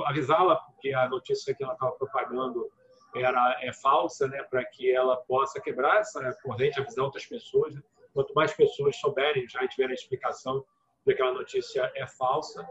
avisá-la 0.07 0.61
que 0.81 0.93
a 0.95 1.09
notícia 1.09 1.55
que 1.55 1.63
ela 1.63 1.75
estava 1.75 1.93
propagando 1.93 2.71
era 3.15 3.59
é 3.61 3.73
falsa, 3.73 4.27
né, 4.27 4.43
para 4.45 4.65
que 4.65 4.91
ela 4.91 5.17
possa 5.17 5.61
quebrar 5.61 6.01
essa 6.01 6.35
corrente, 6.43 6.81
avisar 6.81 7.05
outras 7.05 7.27
pessoas. 7.27 7.75
Quanto 8.15 8.35
mais 8.35 8.53
pessoas 8.53 8.97
souberem, 8.97 9.49
já 9.49 9.67
tiverem 9.69 9.93
a 9.93 9.95
explicação 9.95 10.61
de 10.61 10.65
que 11.05 11.13
aquela 11.13 11.33
notícia 11.33 11.91
é 11.95 12.07
falsa, 12.07 12.67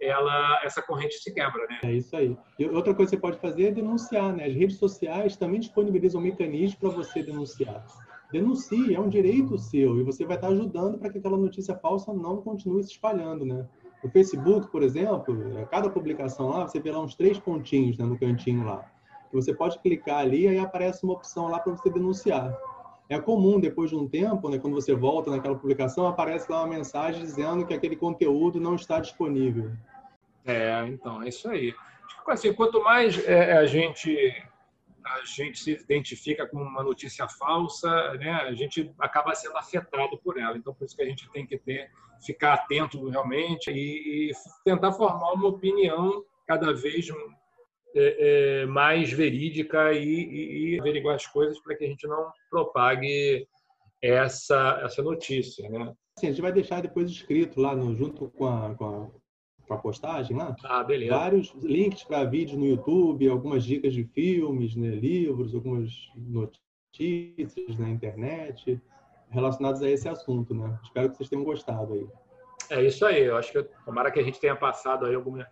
ela, 0.00 0.60
essa 0.62 0.82
corrente 0.82 1.14
se 1.18 1.32
quebra, 1.32 1.66
né? 1.68 1.80
É 1.84 1.92
isso 1.92 2.14
aí. 2.14 2.36
E 2.58 2.66
outra 2.66 2.94
coisa 2.94 3.10
que 3.10 3.16
você 3.16 3.20
pode 3.20 3.38
fazer 3.38 3.68
é 3.68 3.70
denunciar, 3.70 4.34
né? 4.34 4.46
As 4.46 4.54
redes 4.54 4.76
sociais 4.76 5.36
também 5.36 5.60
disponibilizam 5.60 6.20
mecanismos 6.20 6.78
para 6.78 6.90
você 6.90 7.22
denunciar. 7.22 7.84
Denuncie, 8.30 8.94
é 8.94 9.00
um 9.00 9.08
direito 9.08 9.56
seu 9.56 9.98
e 9.98 10.02
você 10.02 10.24
vai 10.24 10.36
estar 10.36 10.48
ajudando 10.48 10.98
para 10.98 11.10
que 11.10 11.18
aquela 11.18 11.38
notícia 11.38 11.76
falsa 11.76 12.12
não 12.12 12.42
continue 12.42 12.82
se 12.82 12.90
espalhando, 12.90 13.44
né? 13.44 13.66
No 14.06 14.12
Facebook, 14.12 14.68
por 14.70 14.84
exemplo, 14.84 15.58
é, 15.58 15.64
cada 15.64 15.90
publicação 15.90 16.50
lá, 16.50 16.68
você 16.68 16.78
vê 16.78 16.92
lá 16.92 17.00
uns 17.00 17.16
três 17.16 17.40
pontinhos 17.40 17.98
né, 17.98 18.04
no 18.04 18.16
cantinho 18.16 18.64
lá. 18.64 18.88
Você 19.32 19.52
pode 19.52 19.80
clicar 19.80 20.20
ali 20.20 20.42
e 20.42 20.48
aí 20.48 20.58
aparece 20.60 21.02
uma 21.02 21.14
opção 21.14 21.48
lá 21.48 21.58
para 21.58 21.72
você 21.72 21.90
denunciar. 21.90 22.56
É 23.08 23.18
comum, 23.18 23.58
depois 23.58 23.90
de 23.90 23.96
um 23.96 24.06
tempo, 24.08 24.48
né, 24.48 24.60
quando 24.60 24.74
você 24.74 24.94
volta 24.94 25.28
naquela 25.28 25.56
publicação, 25.56 26.06
aparece 26.06 26.50
lá 26.50 26.62
uma 26.62 26.72
mensagem 26.72 27.20
dizendo 27.20 27.66
que 27.66 27.74
aquele 27.74 27.96
conteúdo 27.96 28.60
não 28.60 28.76
está 28.76 29.00
disponível. 29.00 29.72
É, 30.44 30.86
então, 30.86 31.20
é 31.20 31.28
isso 31.28 31.48
aí. 31.48 31.74
Assim, 32.28 32.52
quanto 32.52 32.80
mais 32.84 33.26
é, 33.26 33.56
a 33.56 33.66
gente 33.66 34.16
a 35.06 35.24
gente 35.24 35.58
se 35.58 35.72
identifica 35.72 36.46
com 36.46 36.58
uma 36.58 36.82
notícia 36.82 37.28
falsa, 37.28 38.14
né, 38.14 38.32
a 38.32 38.52
gente 38.52 38.92
acaba 38.98 39.34
sendo 39.34 39.56
afetado 39.56 40.18
por 40.18 40.38
ela. 40.38 40.56
Então, 40.56 40.74
por 40.74 40.84
isso 40.84 40.96
que 40.96 41.02
a 41.02 41.06
gente 41.06 41.30
tem 41.30 41.46
que 41.46 41.56
ter, 41.58 41.90
ficar 42.24 42.54
atento 42.54 43.08
realmente 43.08 43.70
e, 43.70 44.30
e 44.30 44.32
tentar 44.64 44.92
formar 44.92 45.32
uma 45.32 45.48
opinião 45.48 46.24
cada 46.46 46.72
vez 46.72 47.08
é, 47.94 48.62
é, 48.62 48.66
mais 48.66 49.12
verídica 49.12 49.92
e, 49.92 50.74
e, 50.74 50.80
averiguar 50.80 51.14
as 51.14 51.26
coisas 51.26 51.58
para 51.60 51.76
que 51.76 51.84
a 51.84 51.88
gente 51.88 52.06
não 52.06 52.30
propague 52.50 53.46
essa, 54.02 54.80
essa 54.84 55.02
notícia. 55.02 55.68
Né? 55.68 55.94
Sim, 56.18 56.26
a 56.26 56.30
gente 56.30 56.42
vai 56.42 56.52
deixar 56.52 56.82
depois 56.82 57.10
escrito 57.10 57.60
lá 57.60 57.74
no, 57.74 57.94
junto 57.94 58.28
com 58.30 58.46
a, 58.46 58.74
com 58.74 58.84
a, 58.84 59.10
com 59.66 59.74
a 59.74 59.78
postagem 59.78 60.36
lá. 60.36 60.56
Ah, 60.64 60.82
beleza. 60.82 61.14
Vários 61.14 61.54
links 61.62 62.04
para 62.04 62.24
vídeos 62.24 62.58
no 62.58 62.66
YouTube, 62.66 63.28
algumas 63.28 63.64
dicas 63.64 63.92
de 63.92 64.04
filmes, 64.04 64.76
né, 64.76 64.88
livros, 64.88 65.54
algumas 65.54 66.10
notícias 66.16 67.76
na 67.78 67.88
internet 67.88 68.80
relacionadas 69.30 69.82
a 69.82 69.90
esse 69.90 70.08
assunto, 70.08 70.54
né? 70.54 70.78
Espero 70.82 71.10
que 71.10 71.16
vocês 71.16 71.28
tenham 71.28 71.44
gostado 71.44 71.92
aí. 71.92 72.06
É 72.70 72.82
isso 72.84 73.04
aí. 73.04 73.24
Eu 73.24 73.36
acho 73.36 73.52
que 73.52 73.62
tomara 73.84 74.10
que 74.10 74.20
a 74.20 74.22
gente 74.22 74.40
tenha 74.40 74.56
passado 74.56 75.06
aí 75.06 75.14
alguma 75.14 75.46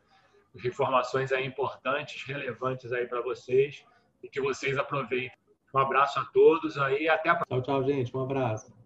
informações 0.65 1.33
aí 1.33 1.45
importantes, 1.45 2.23
relevantes 2.23 2.93
aí 2.93 3.07
para 3.07 3.21
vocês 3.21 3.85
e 4.23 4.29
que 4.29 4.41
vocês 4.41 4.79
aproveitem. 4.79 5.37
Um 5.75 5.79
abraço 5.79 6.21
a 6.21 6.25
todos 6.27 6.79
aí 6.79 7.03
e 7.03 7.09
até 7.09 7.31
a 7.31 7.35
próxima. 7.35 7.61
Tchau, 7.61 7.83
tchau, 7.83 7.85
gente. 7.85 8.17
Um 8.17 8.23
abraço. 8.23 8.84